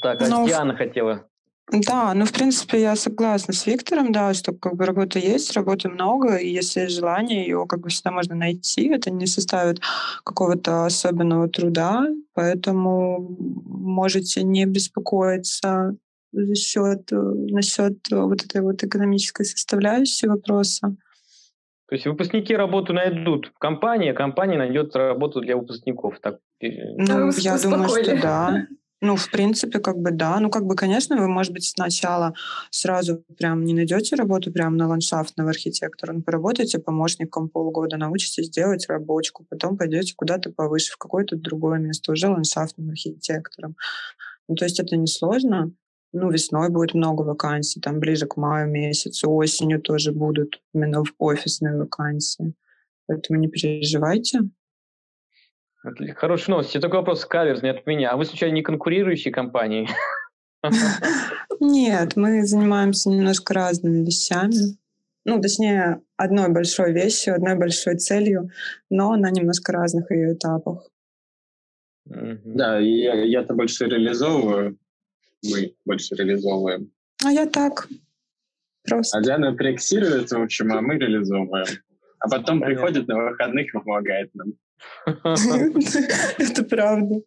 Так, 0.01 0.21
а 0.21 0.27
ну, 0.27 0.47
Диана 0.47 0.75
хотела 0.75 1.25
да, 1.71 2.13
ну, 2.13 2.25
в 2.25 2.33
принципе, 2.33 2.81
я 2.81 2.95
согласна 2.95 3.53
с 3.53 3.65
Виктором, 3.65 4.11
да, 4.11 4.33
что 4.33 4.51
как 4.51 4.75
бы 4.75 4.85
работа 4.85 5.19
есть, 5.19 5.53
работы 5.53 5.87
много, 5.87 6.35
и 6.35 6.49
если 6.49 6.81
есть 6.81 6.95
желание, 6.95 7.43
ее 7.43 7.65
как 7.65 7.79
бы 7.79 7.89
всегда 7.89 8.11
можно 8.11 8.35
найти, 8.35 8.89
это 8.89 9.09
не 9.09 9.25
составит 9.25 9.79
какого-то 10.25 10.85
особенного 10.85 11.47
труда, 11.47 12.07
поэтому 12.33 13.37
можете 13.65 14.43
не 14.43 14.65
беспокоиться 14.65 15.95
за 16.33 16.55
счет, 16.55 17.09
насчет 17.11 17.97
вот 18.11 18.43
этой 18.43 18.61
вот 18.61 18.83
экономической 18.83 19.45
составляющей 19.45 20.27
вопроса. 20.27 20.95
То 21.87 21.95
есть 21.95 22.05
выпускники 22.05 22.53
работу 22.53 22.93
найдут 22.93 23.51
в 23.55 23.59
компании, 23.59 24.11
а 24.11 24.13
компания 24.13 24.57
найдет 24.57 24.95
работу 24.95 25.39
для 25.39 25.55
выпускников. 25.55 26.19
Так, 26.21 26.39
ну, 26.61 27.31
я 27.37 27.57
думаю, 27.57 27.89
что 27.89 28.21
да. 28.21 28.67
Ну, 29.03 29.15
в 29.15 29.31
принципе, 29.31 29.79
как 29.79 29.97
бы 29.97 30.11
да. 30.11 30.39
Ну, 30.39 30.51
как 30.51 30.65
бы, 30.65 30.75
конечно, 30.75 31.17
вы, 31.17 31.27
может 31.27 31.53
быть, 31.53 31.65
сначала 31.67 32.35
сразу 32.69 33.23
прям 33.35 33.65
не 33.65 33.73
найдете 33.73 34.15
работу 34.15 34.51
прямо 34.51 34.75
на 34.77 34.87
ландшафтного 34.87 35.49
архитектора, 35.49 36.13
но 36.13 36.21
поработаете 36.21 36.77
помощником 36.77 37.49
полгода, 37.49 37.97
научитесь 37.97 38.49
делать 38.51 38.85
рабочку, 38.87 39.43
потом 39.49 39.75
пойдете 39.75 40.13
куда-то 40.15 40.51
повыше, 40.51 40.93
в 40.93 40.97
какое-то 40.97 41.35
другое 41.35 41.79
место, 41.79 42.11
уже 42.11 42.27
ландшафтным 42.27 42.91
архитектором. 42.91 43.75
Ну, 44.47 44.55
то 44.55 44.65
есть 44.65 44.79
это 44.79 44.97
несложно. 44.97 45.71
Ну, 46.13 46.31
весной 46.31 46.69
будет 46.69 46.93
много 46.93 47.23
вакансий, 47.23 47.81
там 47.81 47.99
ближе 47.99 48.27
к 48.27 48.37
маю 48.37 48.69
месяцу, 48.71 49.31
осенью 49.31 49.81
тоже 49.81 50.11
будут 50.11 50.61
именно 50.73 51.03
в 51.03 51.13
офисные 51.19 51.77
вакансии. 51.77 52.53
Поэтому 53.07 53.39
не 53.39 53.47
переживайте. 53.49 54.41
Хорошая 56.15 56.55
новость. 56.55 56.73
Такой 56.73 56.99
вопрос 56.99 57.25
каверзный 57.25 57.71
от 57.71 57.85
меня. 57.87 58.11
А 58.11 58.17
вы, 58.17 58.25
случайно, 58.25 58.55
не 58.55 58.61
конкурирующие 58.61 59.33
компании? 59.33 59.89
Нет, 61.59 62.15
мы 62.15 62.45
занимаемся 62.45 63.09
немножко 63.09 63.53
разными 63.53 64.05
вещами. 64.05 64.77
Ну, 65.25 65.41
точнее, 65.41 66.01
одной 66.17 66.49
большой 66.49 66.93
вещью, 66.93 67.35
одной 67.35 67.55
большой 67.55 67.97
целью, 67.97 68.49
но 68.89 69.15
на 69.15 69.29
немножко 69.29 69.71
разных 69.71 70.11
ее 70.11 70.33
этапах. 70.33 70.89
Да, 72.05 72.79
я, 72.79 73.23
я-то 73.23 73.53
больше 73.53 73.85
реализовываю, 73.85 74.77
мы 75.43 75.75
больше 75.85 76.15
реализовываем. 76.15 76.91
А 77.23 77.31
я 77.31 77.45
так, 77.45 77.87
просто. 78.83 79.19
А 79.19 79.21
Диана 79.21 79.53
проектирует, 79.53 80.31
в 80.31 80.41
общем, 80.41 80.73
а 80.73 80.81
мы 80.81 80.97
реализовываем. 80.97 81.67
А 82.19 82.29
потом 82.29 82.61
приходит 82.61 83.07
на 83.07 83.29
выходных 83.29 83.67
и 83.67 83.71
помогает 83.71 84.33
нам. 84.33 84.53
Это 85.05 86.63
правда. 86.63 87.21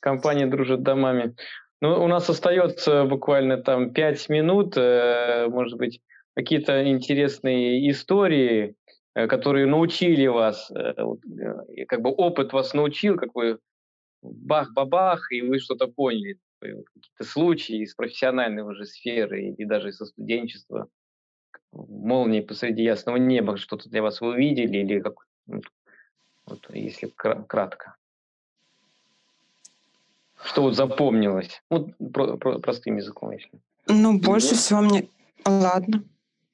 Компания 0.00 0.46
дружит 0.46 0.82
домами. 0.82 1.34
Ну, 1.80 2.02
у 2.02 2.08
нас 2.08 2.30
остается 2.30 3.04
буквально 3.04 3.58
там 3.58 3.92
пять 3.92 4.28
минут, 4.28 4.76
э, 4.76 5.46
может 5.48 5.76
быть, 5.76 6.00
какие-то 6.34 6.88
интересные 6.88 7.90
истории, 7.90 8.76
э, 9.14 9.26
которые 9.26 9.66
научили 9.66 10.26
вас, 10.26 10.70
э, 10.70 10.94
как 11.86 12.00
бы 12.00 12.10
опыт 12.10 12.52
вас 12.52 12.72
научил, 12.74 13.16
как 13.16 13.34
вы 13.34 13.58
бах-бабах, 14.22 15.30
и 15.30 15.42
вы 15.42 15.58
что-то 15.58 15.86
поняли. 15.86 16.38
Какие-то 16.60 17.24
случаи 17.24 17.82
из 17.82 17.94
профессиональной 17.94 18.62
уже 18.62 18.86
сферы 18.86 19.48
и 19.50 19.64
даже 19.66 19.90
из 19.90 19.98
студенчества. 19.98 20.88
Молнии 21.72 22.40
посреди 22.40 22.82
ясного 22.82 23.16
неба, 23.16 23.58
что-то 23.58 23.90
для 23.90 24.00
вас 24.00 24.20
вы 24.20 24.28
увидели 24.28 24.78
или 24.78 25.00
как, 25.00 25.14
ну, 25.46 25.60
вот, 26.46 26.66
если 26.70 27.06
кратко. 27.06 27.96
Что 30.42 30.62
вот 30.62 30.76
запомнилось? 30.76 31.62
Вот 31.70 31.96
про, 32.12 32.36
про, 32.36 32.58
простым 32.58 32.96
языком, 32.96 33.30
если. 33.30 33.50
Ну, 33.86 34.18
больше 34.18 34.54
всего 34.54 34.80
мне... 34.80 35.08
Ладно. 35.46 36.04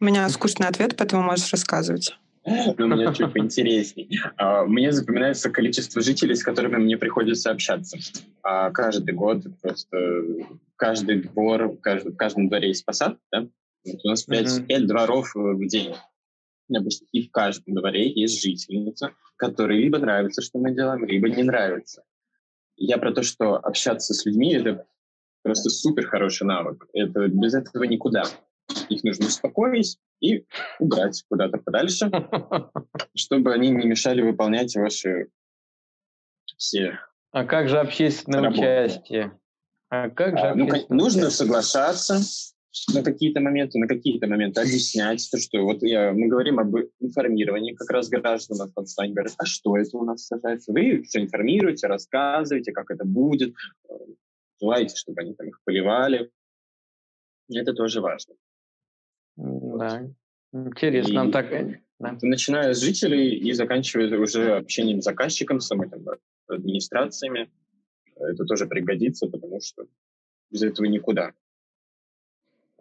У 0.01 0.05
меня 0.05 0.29
скучный 0.29 0.69
ответ, 0.69 0.97
поэтому 0.97 1.23
можешь 1.23 1.53
рассказывать. 1.53 2.17
Ну, 2.47 2.75
у 2.79 2.87
меня 2.87 3.13
чуть 3.13 3.33
поинтересней. 3.33 4.19
А, 4.37 4.65
мне 4.65 4.93
запоминается 4.93 5.51
количество 5.51 6.01
жителей, 6.01 6.35
с 6.35 6.43
которыми 6.43 6.77
мне 6.77 6.97
приходится 6.97 7.51
общаться. 7.51 7.99
А, 8.43 8.71
каждый 8.71 9.15
год 9.15 9.45
просто 9.61 10.25
каждый 10.77 11.23
двор, 11.23 11.77
в 11.85 12.17
каждом 12.17 12.49
дворе 12.49 12.69
есть 12.69 12.85
посад, 12.85 13.19
да? 13.31 13.47
Вот 13.85 14.05
у 14.05 14.09
нас 14.09 14.23
пять, 14.25 14.67
пять 14.67 14.87
дворов 14.87 15.33
в 15.35 15.67
день 15.67 15.95
обычно 16.79 17.07
и 17.13 17.27
в 17.27 17.31
каждом 17.31 17.75
дворе 17.75 18.11
есть 18.13 18.43
жительница, 18.43 19.13
которой 19.37 19.79
либо 19.79 19.99
нравится, 19.99 20.43
что 20.43 20.59
мы 20.59 20.75
делаем, 20.75 21.05
либо 21.05 21.29
не 21.29 21.43
нравится. 21.43 22.05
Я 22.77 22.99
про 22.99 23.13
то, 23.13 23.23
что 23.23 23.57
общаться 23.57 24.15
с 24.15 24.25
людьми— 24.25 24.55
это 24.55 24.87
просто 25.43 25.71
супер 25.71 26.07
хороший 26.07 26.47
навык. 26.47 26.87
Это 26.93 27.29
без 27.29 27.55
этого 27.55 27.85
никуда. 27.85 28.25
Их 28.89 29.03
нужно 29.05 29.27
успокоить 29.27 29.99
и 30.21 30.47
убрать 30.79 31.25
куда-то 31.29 31.59
подальше, 31.59 32.11
чтобы 33.15 33.53
они 33.53 33.71
не 33.71 33.87
мешали 33.87 34.23
выполнять 34.23 34.75
ваши 34.77 35.29
все 36.57 36.99
А 37.33 37.45
как 37.45 37.69
же 37.69 37.79
общественное 37.79 38.43
работы. 38.43 38.61
участие? 38.61 39.39
А 39.89 40.09
как 40.09 40.39
же 40.39 40.45
а, 40.45 40.55
ну, 40.55 40.69
нужно 40.89 41.31
соглашаться, 41.31 42.21
на 42.95 43.03
какие-то 43.03 43.41
моменты, 43.41 43.79
на 43.79 43.89
какие-то 43.89 44.27
моменты 44.27 44.61
объяснять, 44.61 45.29
то, 45.31 45.39
что 45.39 45.63
вот 45.63 45.83
я, 45.83 46.13
мы 46.13 46.29
говорим 46.29 46.59
об 46.59 46.75
информировании 47.01 47.75
как 47.75 47.91
раз 47.91 48.09
граждан 48.09 48.61
от 48.61 48.73
Константина, 48.73 49.15
говорят, 49.15 49.35
а 49.39 49.45
что 49.45 49.77
это 49.77 49.97
у 49.97 50.05
нас 50.05 50.27
сажается? 50.27 50.73
Вы 50.73 51.03
все 51.03 51.21
информируете, 51.21 51.89
рассказываете, 51.89 52.73
как 52.73 52.91
это 52.91 53.05
будет, 53.05 53.55
желаете, 54.61 54.95
чтобы 54.97 55.21
они 55.23 55.35
там 55.35 55.49
их 55.49 55.61
поливали. 55.65 56.31
Это 57.53 57.73
тоже 57.73 58.01
важно. 58.01 58.35
Да, 59.37 60.09
интересно. 60.53 61.29
И 61.29 61.33
так... 61.33 61.81
Да. 61.99 62.17
Начиная 62.23 62.73
с 62.73 62.81
жителей 62.81 63.37
и 63.37 63.53
заканчивая 63.53 64.19
уже 64.19 64.57
общением 64.57 65.03
с 65.03 65.05
заказчиком, 65.05 65.61
самой 65.61 65.91
там, 65.91 66.03
администрациями, 66.47 67.51
это 68.17 68.45
тоже 68.47 68.67
пригодится, 68.67 69.27
потому 69.27 69.61
что 69.61 69.85
без 70.51 70.63
этого 70.63 70.87
никуда. 70.87 71.35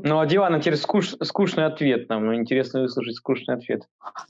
Ну, 0.01 0.19
а 0.19 0.25
Диван, 0.25 0.59
теперь 0.61 0.77
скуш, 0.77 1.15
скучный 1.23 1.65
ответ 1.65 2.07
нам. 2.07 2.33
Интересно 2.33 2.81
выслушать 2.81 3.15
скучный 3.15 3.55
ответ. 3.55 3.83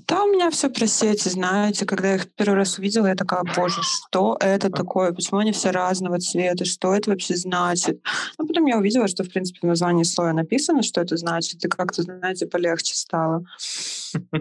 Да, 0.07 0.23
у 0.23 0.27
меня 0.27 0.49
все 0.49 0.69
про 0.69 0.87
сети, 0.87 1.29
знаете. 1.29 1.85
Когда 1.85 2.09
я 2.09 2.15
их 2.15 2.33
первый 2.33 2.55
раз 2.55 2.79
увидела, 2.79 3.05
я 3.05 3.15
такая, 3.15 3.43
боже, 3.55 3.81
что 3.83 4.35
это 4.39 4.71
такое? 4.71 5.11
Почему 5.11 5.39
они 5.39 5.51
все 5.51 5.69
разного 5.69 6.19
цвета? 6.19 6.65
Что 6.65 6.95
это 6.95 7.11
вообще 7.11 7.35
значит? 7.35 8.01
Ну, 8.39 8.47
потом 8.47 8.65
я 8.65 8.77
увидела, 8.77 9.07
что, 9.07 9.23
в 9.23 9.29
принципе, 9.29 9.59
в 9.61 9.67
названии 9.67 10.03
слоя 10.03 10.33
написано, 10.33 10.81
что 10.81 11.01
это 11.01 11.17
значит, 11.17 11.63
и 11.63 11.67
как-то, 11.67 12.01
знаете, 12.01 12.47
полегче 12.47 12.95
стало. 12.95 13.43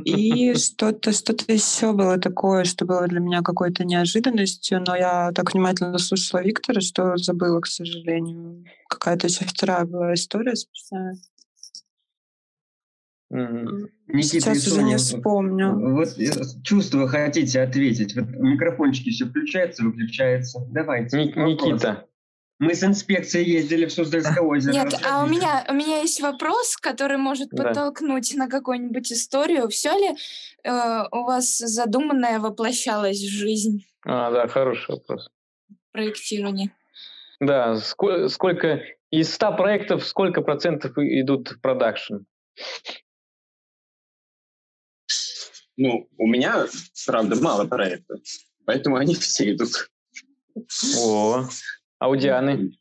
И 0.04 0.54
что-то 0.56 1.12
что 1.12 1.34
еще 1.46 1.92
было 1.92 2.18
такое, 2.18 2.64
что 2.64 2.86
было 2.86 3.06
для 3.06 3.20
меня 3.20 3.42
какой-то 3.42 3.84
неожиданностью, 3.84 4.82
но 4.86 4.96
я 4.96 5.32
так 5.34 5.52
внимательно 5.52 5.98
слушала 5.98 6.40
Виктора, 6.40 6.80
что 6.80 7.18
забыла, 7.18 7.60
к 7.60 7.66
сожалению. 7.66 8.64
Какая-то 8.88 9.26
еще 9.26 9.44
вторая 9.44 9.84
была 9.84 10.14
история 10.14 10.56
смешная. 10.56 11.16
Никита 13.30 14.54
Сейчас 14.54 14.66
уже 14.66 14.82
не 14.82 14.96
вспомню. 14.96 15.94
Вот 15.94 16.16
чувство 16.64 17.06
хотите 17.08 17.60
ответить. 17.60 18.16
Вот 18.16 18.28
микрофончики 18.30 19.10
все 19.10 19.26
включаются, 19.26 19.84
выключаются. 19.84 20.60
Давайте. 20.70 21.16
Ник- 21.18 21.36
Никита. 21.36 22.06
Мы 22.58 22.74
с 22.74 22.82
инспекцией 22.82 23.48
ездили 23.52 23.86
в 23.86 23.92
Суздальское 23.92 24.42
озеро. 24.42 24.72
Нет, 24.72 24.94
а 25.08 25.22
у 25.22 25.28
меня, 25.28 25.64
у 25.68 25.74
меня 25.74 26.00
есть 26.00 26.20
вопрос, 26.20 26.76
который 26.76 27.16
может 27.16 27.50
да. 27.50 27.64
подтолкнуть 27.64 28.34
на 28.34 28.48
какую-нибудь 28.48 29.12
историю. 29.12 29.68
Все 29.68 29.92
ли 29.92 30.16
э, 30.64 31.02
у 31.12 31.22
вас 31.22 31.58
задуманное 31.58 32.40
воплощалось 32.40 33.20
в 33.20 33.30
жизнь? 33.30 33.84
А, 34.04 34.32
да, 34.32 34.48
хороший 34.48 34.90
вопрос. 34.90 35.30
Проектирование. 35.92 36.72
Да, 37.40 37.76
сколько, 37.76 38.28
сколько 38.28 38.82
из 39.10 39.32
100 39.34 39.56
проектов 39.56 40.04
сколько 40.04 40.42
процентов 40.42 40.92
идут 40.96 41.50
в 41.50 41.60
продакшн? 41.60 42.16
Ну, 45.76 46.08
у 46.18 46.26
меня, 46.26 46.66
правда, 47.06 47.36
мало 47.40 47.64
проектов, 47.66 48.20
поэтому 48.66 48.96
они 48.96 49.14
все 49.14 49.52
идут. 49.52 49.90
О, 50.98 51.44
а 52.00 52.08
у 52.08 52.16
Дианы? 52.16 52.72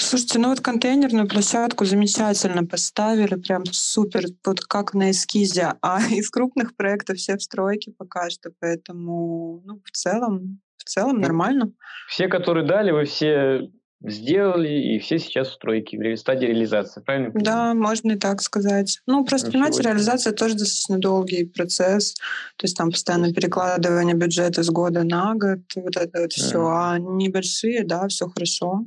Слушайте, 0.00 0.38
ну 0.38 0.50
вот 0.50 0.60
контейнерную 0.60 1.28
площадку 1.28 1.84
замечательно 1.84 2.64
поставили, 2.64 3.34
прям 3.34 3.64
супер, 3.64 4.26
вот 4.46 4.60
как 4.60 4.94
на 4.94 5.10
эскизе, 5.10 5.74
а 5.82 6.00
из 6.00 6.30
крупных 6.30 6.76
проектов 6.76 7.16
все 7.18 7.36
в 7.36 7.42
стройке 7.42 7.92
пока 7.96 8.30
что, 8.30 8.50
поэтому 8.60 9.60
ну, 9.66 9.80
в 9.84 9.90
целом, 9.90 10.60
в 10.76 10.84
целом 10.84 11.20
нормально. 11.20 11.72
Все, 12.08 12.28
которые 12.28 12.64
дали, 12.64 12.92
вы 12.92 13.06
все 13.06 13.70
сделали, 14.00 14.68
и 14.68 15.00
все 15.00 15.18
сейчас 15.18 15.48
в 15.48 15.54
стройке, 15.54 15.98
в 15.98 16.16
стадии 16.16 16.46
реализации, 16.46 17.00
правильно? 17.00 17.32
Да, 17.34 17.74
можно 17.74 18.12
и 18.12 18.16
так 18.16 18.40
сказать. 18.40 19.00
Ну, 19.06 19.24
просто, 19.24 19.48
Ничего 19.48 19.64
понимаете, 19.64 19.82
реализация 19.82 20.32
тоже 20.32 20.54
достаточно 20.54 20.98
долгий 20.98 21.44
процесс, 21.44 22.14
то 22.14 22.64
есть 22.64 22.76
там 22.76 22.92
постоянно 22.92 23.32
перекладывание 23.32 24.14
бюджета 24.14 24.62
с 24.62 24.70
года 24.70 25.02
на 25.02 25.34
год, 25.34 25.58
вот 25.74 25.96
это 25.96 26.22
вот 26.22 26.32
все, 26.32 26.64
а 26.68 26.98
небольшие, 26.98 27.84
да, 27.84 28.06
все 28.06 28.28
хорошо. 28.28 28.84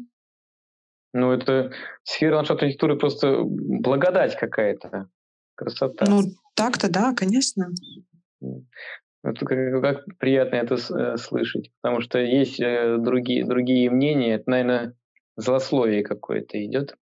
Ну, 1.14 1.32
это 1.32 1.72
сфера 2.04 2.38
ландшафтной 2.38 2.70
архитектуры 2.70 2.98
просто 2.98 3.42
благодать 3.44 4.36
какая-то, 4.38 5.08
красота. 5.56 6.06
Ну, 6.08 6.22
так-то 6.56 6.90
да, 6.90 7.14
конечно. 7.14 7.70
Это 9.24 9.46
как, 9.46 9.82
как 9.82 10.18
приятно 10.18 10.56
это 10.56 10.76
э, 10.76 11.18
слышать, 11.18 11.70
потому 11.82 12.02
что 12.02 12.18
есть 12.18 12.60
э, 12.60 12.98
другие, 12.98 13.46
другие 13.46 13.90
мнения. 13.92 14.36
Это, 14.36 14.50
наверное, 14.50 14.96
злословие 15.36 16.04
какое-то 16.04 16.64
идет. 16.64 16.96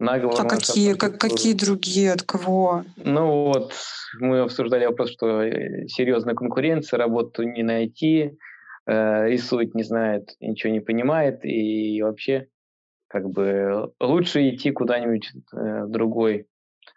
Наговор 0.00 0.34
а 0.40 0.48
какие, 0.48 0.94
как, 0.94 1.20
какие 1.20 1.52
другие, 1.52 2.12
от 2.12 2.22
кого? 2.22 2.84
Ну 2.96 3.44
вот, 3.44 3.74
мы 4.18 4.40
обсуждали 4.40 4.86
вопрос, 4.86 5.10
что 5.10 5.42
э, 5.42 5.86
серьезная 5.88 6.34
конкуренция, 6.34 6.96
работу 6.96 7.42
не 7.42 7.62
найти, 7.62 8.38
э, 8.86 9.28
рисует 9.28 9.74
не 9.74 9.82
знает, 9.82 10.30
ничего 10.40 10.72
не 10.72 10.80
понимает, 10.80 11.44
и 11.44 12.00
вообще 12.02 12.48
как 13.10 13.28
бы 13.28 13.92
лучше 13.98 14.48
идти 14.48 14.70
куда-нибудь 14.70 15.32
э, 15.52 15.86
другой, 15.88 16.46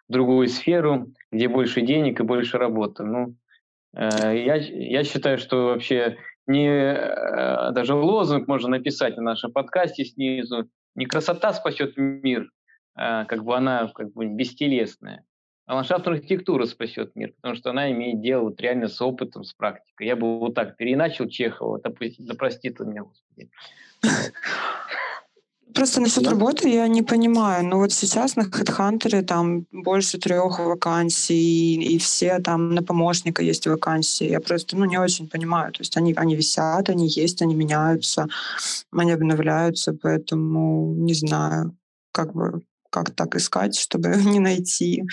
в 0.08 0.12
другую 0.12 0.48
сферу, 0.48 1.08
где 1.32 1.48
больше 1.48 1.82
денег 1.82 2.20
и 2.20 2.24
больше 2.24 2.60
работы. 2.60 3.04
Ну, 3.04 3.36
э, 3.96 4.38
я, 4.46 4.56
я 4.56 5.04
считаю, 5.04 5.40
что 5.40 5.70
вообще 5.70 6.18
не 6.46 6.68
э, 6.68 7.72
даже 7.72 7.96
лозунг 7.96 8.48
можно 8.48 8.70
написать 8.70 9.18
на 9.18 9.24
нашем 9.24 9.52
подкасте 9.52 10.06
снизу. 10.06 10.70
Не 10.94 11.08
красота 11.08 11.52
спасет 11.52 11.98
мир, 11.98 12.52
а 12.96 13.26
как 13.26 13.44
бы 13.44 13.58
она 13.58 13.88
как 13.96 14.14
бы 14.14 14.28
бестелесная. 14.28 15.26
А 15.66 15.76
ландшафтная 15.76 16.18
архитектура 16.18 16.66
спасет 16.66 17.16
мир, 17.16 17.34
потому 17.38 17.56
что 17.56 17.72
она 17.72 17.92
имеет 17.92 18.22
дело 18.22 18.44
вот 18.44 18.62
реально 18.62 18.88
с 18.88 19.02
опытом, 19.02 19.44
с 19.46 19.54
практикой. 19.54 20.06
Я 20.06 20.16
бы 20.16 20.38
вот 20.38 20.54
так 20.54 20.78
переначал 20.78 21.28
Чехова, 21.28 21.80
да, 21.82 21.90
да 22.20 22.34
простит 22.36 22.80
он 22.82 22.90
меня, 22.90 23.04
Господи. 23.04 23.50
Просто 25.74 26.02
насчет 26.02 26.24
да. 26.24 26.32
работы 26.32 26.70
я 26.70 26.88
не 26.88 27.02
понимаю. 27.02 27.66
Ну 27.66 27.78
вот 27.78 27.92
сейчас 27.92 28.36
на 28.36 28.44
HeadHunter 28.44 29.22
там 29.24 29.66
больше 29.72 30.18
трех 30.18 30.60
вакансий, 30.60 31.76
и 31.76 31.98
все 31.98 32.40
там 32.40 32.76
на 32.76 32.84
помощника 32.84 33.42
есть 33.42 33.68
вакансии. 33.68 34.30
Я 34.30 34.40
просто 34.40 34.78
ну, 34.78 34.86
не 34.86 34.98
очень 34.98 35.28
понимаю. 35.28 35.72
То 35.72 35.82
есть 35.82 35.98
они, 35.98 36.14
они 36.14 36.36
висят, 36.36 36.90
они 36.90 37.08
есть, 37.08 37.42
они 37.42 37.56
меняются, 37.56 38.28
они 38.92 39.12
обновляются, 39.12 39.94
поэтому 39.94 40.94
не 40.96 41.14
знаю, 41.14 41.76
как 42.12 42.34
бы 42.34 42.62
как 42.90 43.10
так 43.10 43.36
искать, 43.36 43.76
чтобы 43.76 44.10
не 44.26 44.40
найти 44.40 45.04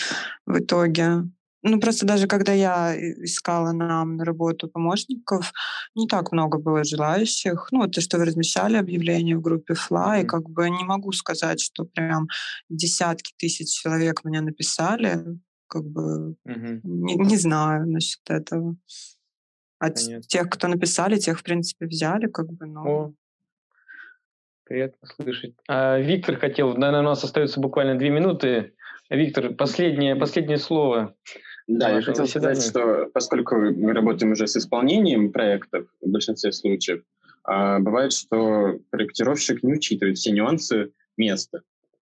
в 0.46 0.59
итоге. 0.59 1.25
Ну, 1.62 1.79
просто 1.79 2.07
даже 2.07 2.27
когда 2.27 2.53
я 2.53 2.94
искала 2.96 3.73
нам 3.73 4.16
на 4.16 4.25
работу 4.25 4.68
помощников, 4.68 5.53
не 5.94 6.07
так 6.07 6.33
много 6.33 6.59
было 6.59 6.85
желающих. 6.85 7.68
Ну, 7.70 7.81
вот 7.81 7.92
то, 7.92 8.01
что 8.01 8.18
вы 8.18 8.25
размещали 8.25 8.77
объявление 8.77 9.37
в 9.37 9.42
группе 9.42 9.75
Fly, 9.75 10.25
как 10.25 10.49
бы 10.49 10.70
не 10.70 10.85
могу 10.85 11.12
сказать, 11.12 11.61
что 11.61 11.85
прям 11.85 12.29
десятки 12.68 13.35
тысяч 13.37 13.79
человек 13.81 14.25
мне 14.25 14.40
написали. 14.40 15.25
Как 15.66 15.85
бы 15.85 16.35
mm-hmm. 16.49 16.81
не, 16.83 17.14
не 17.14 17.37
знаю 17.37 17.88
насчет 17.88 18.23
этого. 18.29 18.77
От 19.79 19.94
Понятно. 19.94 20.23
тех, 20.23 20.51
кто 20.51 20.68
написали, 20.68 21.18
тех, 21.18 21.38
в 21.38 21.42
принципе, 21.42 21.87
взяли, 21.87 22.27
как 22.27 22.51
бы, 22.51 22.66
но... 22.66 22.83
О, 22.83 23.14
приятно 24.70 25.09
слышать. 25.16 25.54
А, 25.66 25.98
Виктор 25.98 26.37
хотел, 26.37 26.76
наверное, 26.76 27.00
у 27.00 27.04
нас 27.04 27.24
остается 27.24 27.59
буквально 27.59 27.98
две 27.98 28.09
минуты. 28.11 28.72
Виктор, 29.11 29.52
последнее, 29.52 30.14
последнее 30.14 30.59
слово. 30.59 31.16
Да, 31.66 31.90
я 31.90 32.00
хотел 32.00 32.28
сказать, 32.28 32.62
что 32.62 33.11
поскольку 33.12 33.56
мы 33.56 33.92
работаем 33.92 34.30
уже 34.30 34.46
с 34.46 34.56
исполнением 34.56 35.33
проектов 35.33 35.88
в 36.00 36.09
большинстве 36.09 36.52
случаев, 36.52 37.02
а, 37.42 37.80
бывает, 37.80 38.12
что 38.12 38.78
проектировщик 38.90 39.64
не 39.64 39.72
учитывает 39.72 40.18
все 40.18 40.30
нюансы 40.30 40.92
места, 41.16 41.62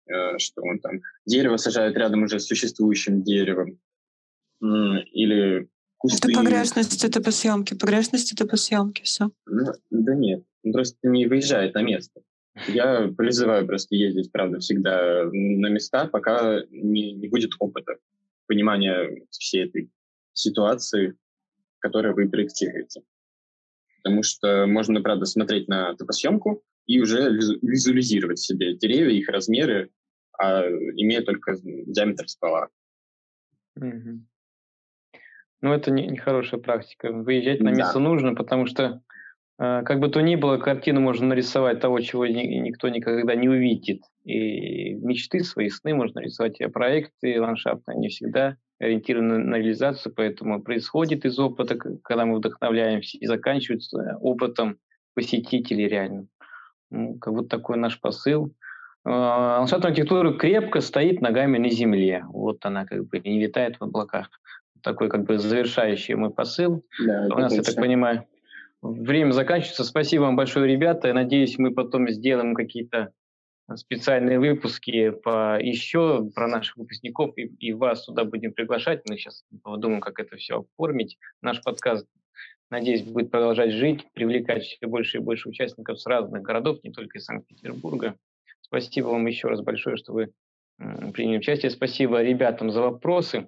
э, 0.05 0.37
что 0.37 0.61
он 0.61 0.77
там 0.79 1.01
дерево 1.25 1.57
сажает 1.57 1.97
рядом 1.97 2.23
уже 2.23 2.39
с 2.39 2.45
существующим 2.45 3.23
деревом, 3.23 3.79
или 4.61 5.67
кусты. 5.97 6.31
Это 6.31 6.39
погрешность, 6.39 7.03
это 7.03 7.21
по 7.21 7.31
съемке, 7.31 7.75
погрешность, 7.75 8.31
это 8.33 8.45
по 8.45 8.55
съемке, 8.55 9.03
все. 9.03 9.31
Ну, 9.47 9.71
да 9.89 10.13
нет, 10.13 10.43
он 10.63 10.73
просто 10.73 11.07
не 11.07 11.25
выезжает 11.25 11.73
на 11.73 11.81
место. 11.81 12.21
Я 12.67 13.09
призываю 13.17 13.65
просто 13.65 13.95
ездить, 13.95 14.31
правда, 14.31 14.59
всегда 14.59 15.23
на 15.31 15.67
места, 15.67 16.07
пока 16.07 16.61
не, 16.69 17.13
не 17.13 17.27
будет 17.29 17.51
опыта 17.59 17.97
понимания 18.47 19.25
всей 19.29 19.65
этой 19.65 19.89
ситуации, 20.33 21.15
которую 21.79 22.13
вы 22.15 22.29
проектируете. 22.29 23.03
Потому 24.03 24.23
что 24.23 24.65
можно, 24.67 25.01
правда, 25.01 25.25
смотреть 25.25 25.67
на 25.67 25.95
топосъемку 25.95 26.63
и 26.87 26.99
уже 26.99 27.31
визуализировать 27.61 28.39
себе 28.39 28.75
деревья, 28.75 29.13
их 29.13 29.29
размеры, 29.29 29.91
а 30.37 30.67
имея 30.67 31.21
только 31.21 31.55
диаметр 31.63 32.27
ствола. 32.27 32.67
Угу. 33.75 34.25
Ну, 35.61 35.73
это 35.73 35.91
не, 35.91 36.07
не 36.07 36.17
хорошая 36.17 36.59
практика. 36.59 37.11
Выезжать 37.11 37.61
на 37.61 37.69
место 37.69 37.93
да. 37.95 37.99
нужно, 37.99 38.35
потому 38.35 38.65
что 38.65 39.01
как 39.57 39.99
бы 39.99 40.09
то 40.09 40.21
ни 40.21 40.35
было, 40.35 40.57
картину 40.57 41.01
можно 41.01 41.27
нарисовать 41.27 41.79
того, 41.79 41.99
чего 41.99 42.25
никто 42.25 42.89
никогда 42.89 43.35
не 43.35 43.49
увидит. 43.49 44.01
И 44.23 44.93
мечты, 44.93 45.43
свои 45.43 45.69
сны 45.69 45.93
можно 45.93 46.19
рисовать, 46.19 46.59
а 46.61 46.69
проекты 46.69 47.39
ландшафтные 47.39 47.97
не 47.97 48.09
всегда 48.09 48.57
ориентированы 48.81 49.37
на 49.37 49.55
реализацию, 49.55 50.13
поэтому 50.15 50.61
происходит 50.61 51.25
из 51.25 51.37
опыта, 51.37 51.75
когда 51.75 52.25
мы 52.25 52.37
вдохновляемся, 52.37 53.17
и 53.17 53.27
заканчивается 53.27 54.17
опытом 54.21 54.77
посетителей 55.13 55.87
реально. 55.87 56.27
Ну, 56.89 57.17
как 57.19 57.33
вот 57.33 57.47
такой 57.47 57.77
наш 57.77 57.99
посыл. 57.99 58.53
А, 59.05 59.59
ландшафтная 59.59 59.91
архитектура 59.91 60.33
крепко 60.33 60.81
стоит 60.81 61.21
ногами 61.21 61.57
на 61.57 61.69
земле. 61.69 62.25
Вот 62.27 62.65
она 62.65 62.85
как 62.85 63.07
бы 63.07 63.19
не 63.19 63.41
летает 63.41 63.77
в 63.79 63.83
облаках. 63.83 64.29
Такой 64.81 65.09
как 65.09 65.25
бы 65.25 65.37
завершающий 65.37 66.15
мой 66.15 66.31
посыл. 66.31 66.83
Да, 67.05 67.27
У 67.31 67.37
нас, 67.37 67.53
я 67.53 67.61
так 67.61 67.75
понимаю, 67.75 68.25
Время 68.81 69.31
заканчивается. 69.31 69.83
Спасибо 69.83 70.23
вам 70.23 70.35
большое, 70.35 70.71
ребята. 70.71 71.13
Надеюсь, 71.13 71.57
мы 71.59 71.71
потом 71.71 72.09
сделаем 72.09 72.55
какие-то 72.55 73.13
специальные 73.75 74.39
выпуски 74.39 75.11
по 75.11 75.59
еще 75.61 76.29
про 76.33 76.47
наших 76.47 76.77
выпускников 76.77 77.37
и, 77.37 77.43
и 77.43 77.73
вас 77.73 78.05
сюда 78.05 78.25
будем 78.25 78.53
приглашать. 78.53 79.01
Мы 79.07 79.17
сейчас 79.17 79.43
подумаем, 79.63 80.01
как 80.01 80.19
это 80.19 80.35
все 80.35 80.61
оформить. 80.61 81.17
Наш 81.41 81.61
подкаст, 81.61 82.07
надеюсь, 82.69 83.03
будет 83.03 83.29
продолжать 83.29 83.71
жить, 83.71 84.07
привлекать 84.13 84.63
все 84.63 84.87
больше 84.87 85.17
и 85.17 85.21
больше 85.21 85.49
участников 85.49 85.99
с 85.99 86.05
разных 86.05 86.41
городов, 86.41 86.79
не 86.83 86.91
только 86.91 87.19
из 87.19 87.25
Санкт-Петербурга. 87.25 88.15
Спасибо 88.61 89.07
вам 89.07 89.25
еще 89.27 89.47
раз 89.47 89.61
большое, 89.61 89.95
что 89.95 90.13
вы 90.13 90.31
приняли 91.13 91.37
участие. 91.37 91.69
Спасибо 91.69 92.21
ребятам 92.23 92.71
за 92.71 92.81
вопросы. 92.81 93.47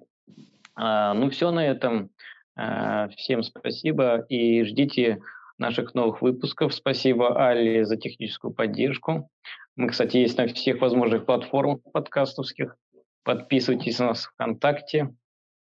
А, 0.76 1.12
ну, 1.14 1.28
все 1.30 1.50
на 1.50 1.66
этом. 1.66 2.10
Э, 2.56 3.08
всем 3.16 3.42
спасибо 3.42 4.18
и 4.28 4.64
ждите 4.64 5.20
наших 5.58 5.94
новых 5.94 6.22
выпусков. 6.22 6.74
Спасибо 6.74 7.48
Али 7.48 7.84
за 7.84 7.96
техническую 7.96 8.52
поддержку. 8.52 9.30
Мы, 9.76 9.88
кстати, 9.88 10.18
есть 10.18 10.38
на 10.38 10.46
всех 10.46 10.80
возможных 10.80 11.26
платформах 11.26 11.80
подкастовских. 11.92 12.76
Подписывайтесь 13.22 13.98
на 13.98 14.08
нас 14.08 14.24
ВКонтакте, 14.24 15.14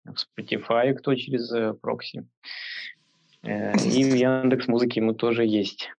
в 0.06 0.16
Spotify, 0.16 0.94
кто 0.94 1.16
через 1.16 1.52
э, 1.52 1.74
прокси. 1.74 2.28
Э, 3.44 3.74
и 3.74 4.04
в 4.04 4.16
Яндекс 4.16 4.68
Музыке 4.68 5.02
мы 5.02 5.14
тоже 5.14 5.46
есть. 5.46 5.92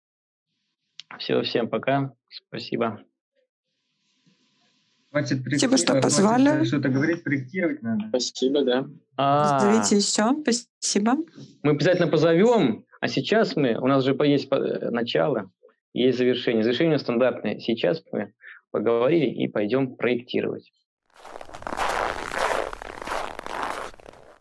Все, 1.18 1.42
всем 1.42 1.68
пока. 1.68 2.12
Спасибо. 2.28 3.04
Хватит 5.10 5.40
Спасибо, 5.44 5.76
что 5.76 6.00
позвали. 6.00 6.64
Что-то 6.64 6.88
говорить, 6.88 7.24
проектировать 7.24 7.82
надо. 7.82 8.04
Спасибо, 8.08 8.64
да. 8.64 8.86
А, 9.16 9.58
Зовите 9.58 9.96
еще. 9.96 10.36
Спасибо. 10.42 11.16
Мы 11.62 11.72
обязательно 11.72 12.06
позовем. 12.06 12.84
А 13.00 13.08
сейчас 13.08 13.56
мы, 13.56 13.76
у 13.76 13.86
нас 13.86 14.04
же 14.04 14.16
есть 14.24 14.48
начало, 14.50 15.50
есть 15.92 16.18
завершение. 16.18 16.62
Завершение 16.62 16.98
стандартное. 16.98 17.58
Сейчас 17.58 18.02
мы 18.12 18.32
поговорили 18.70 19.26
и 19.26 19.48
пойдем 19.48 19.96
проектировать. 19.96 20.70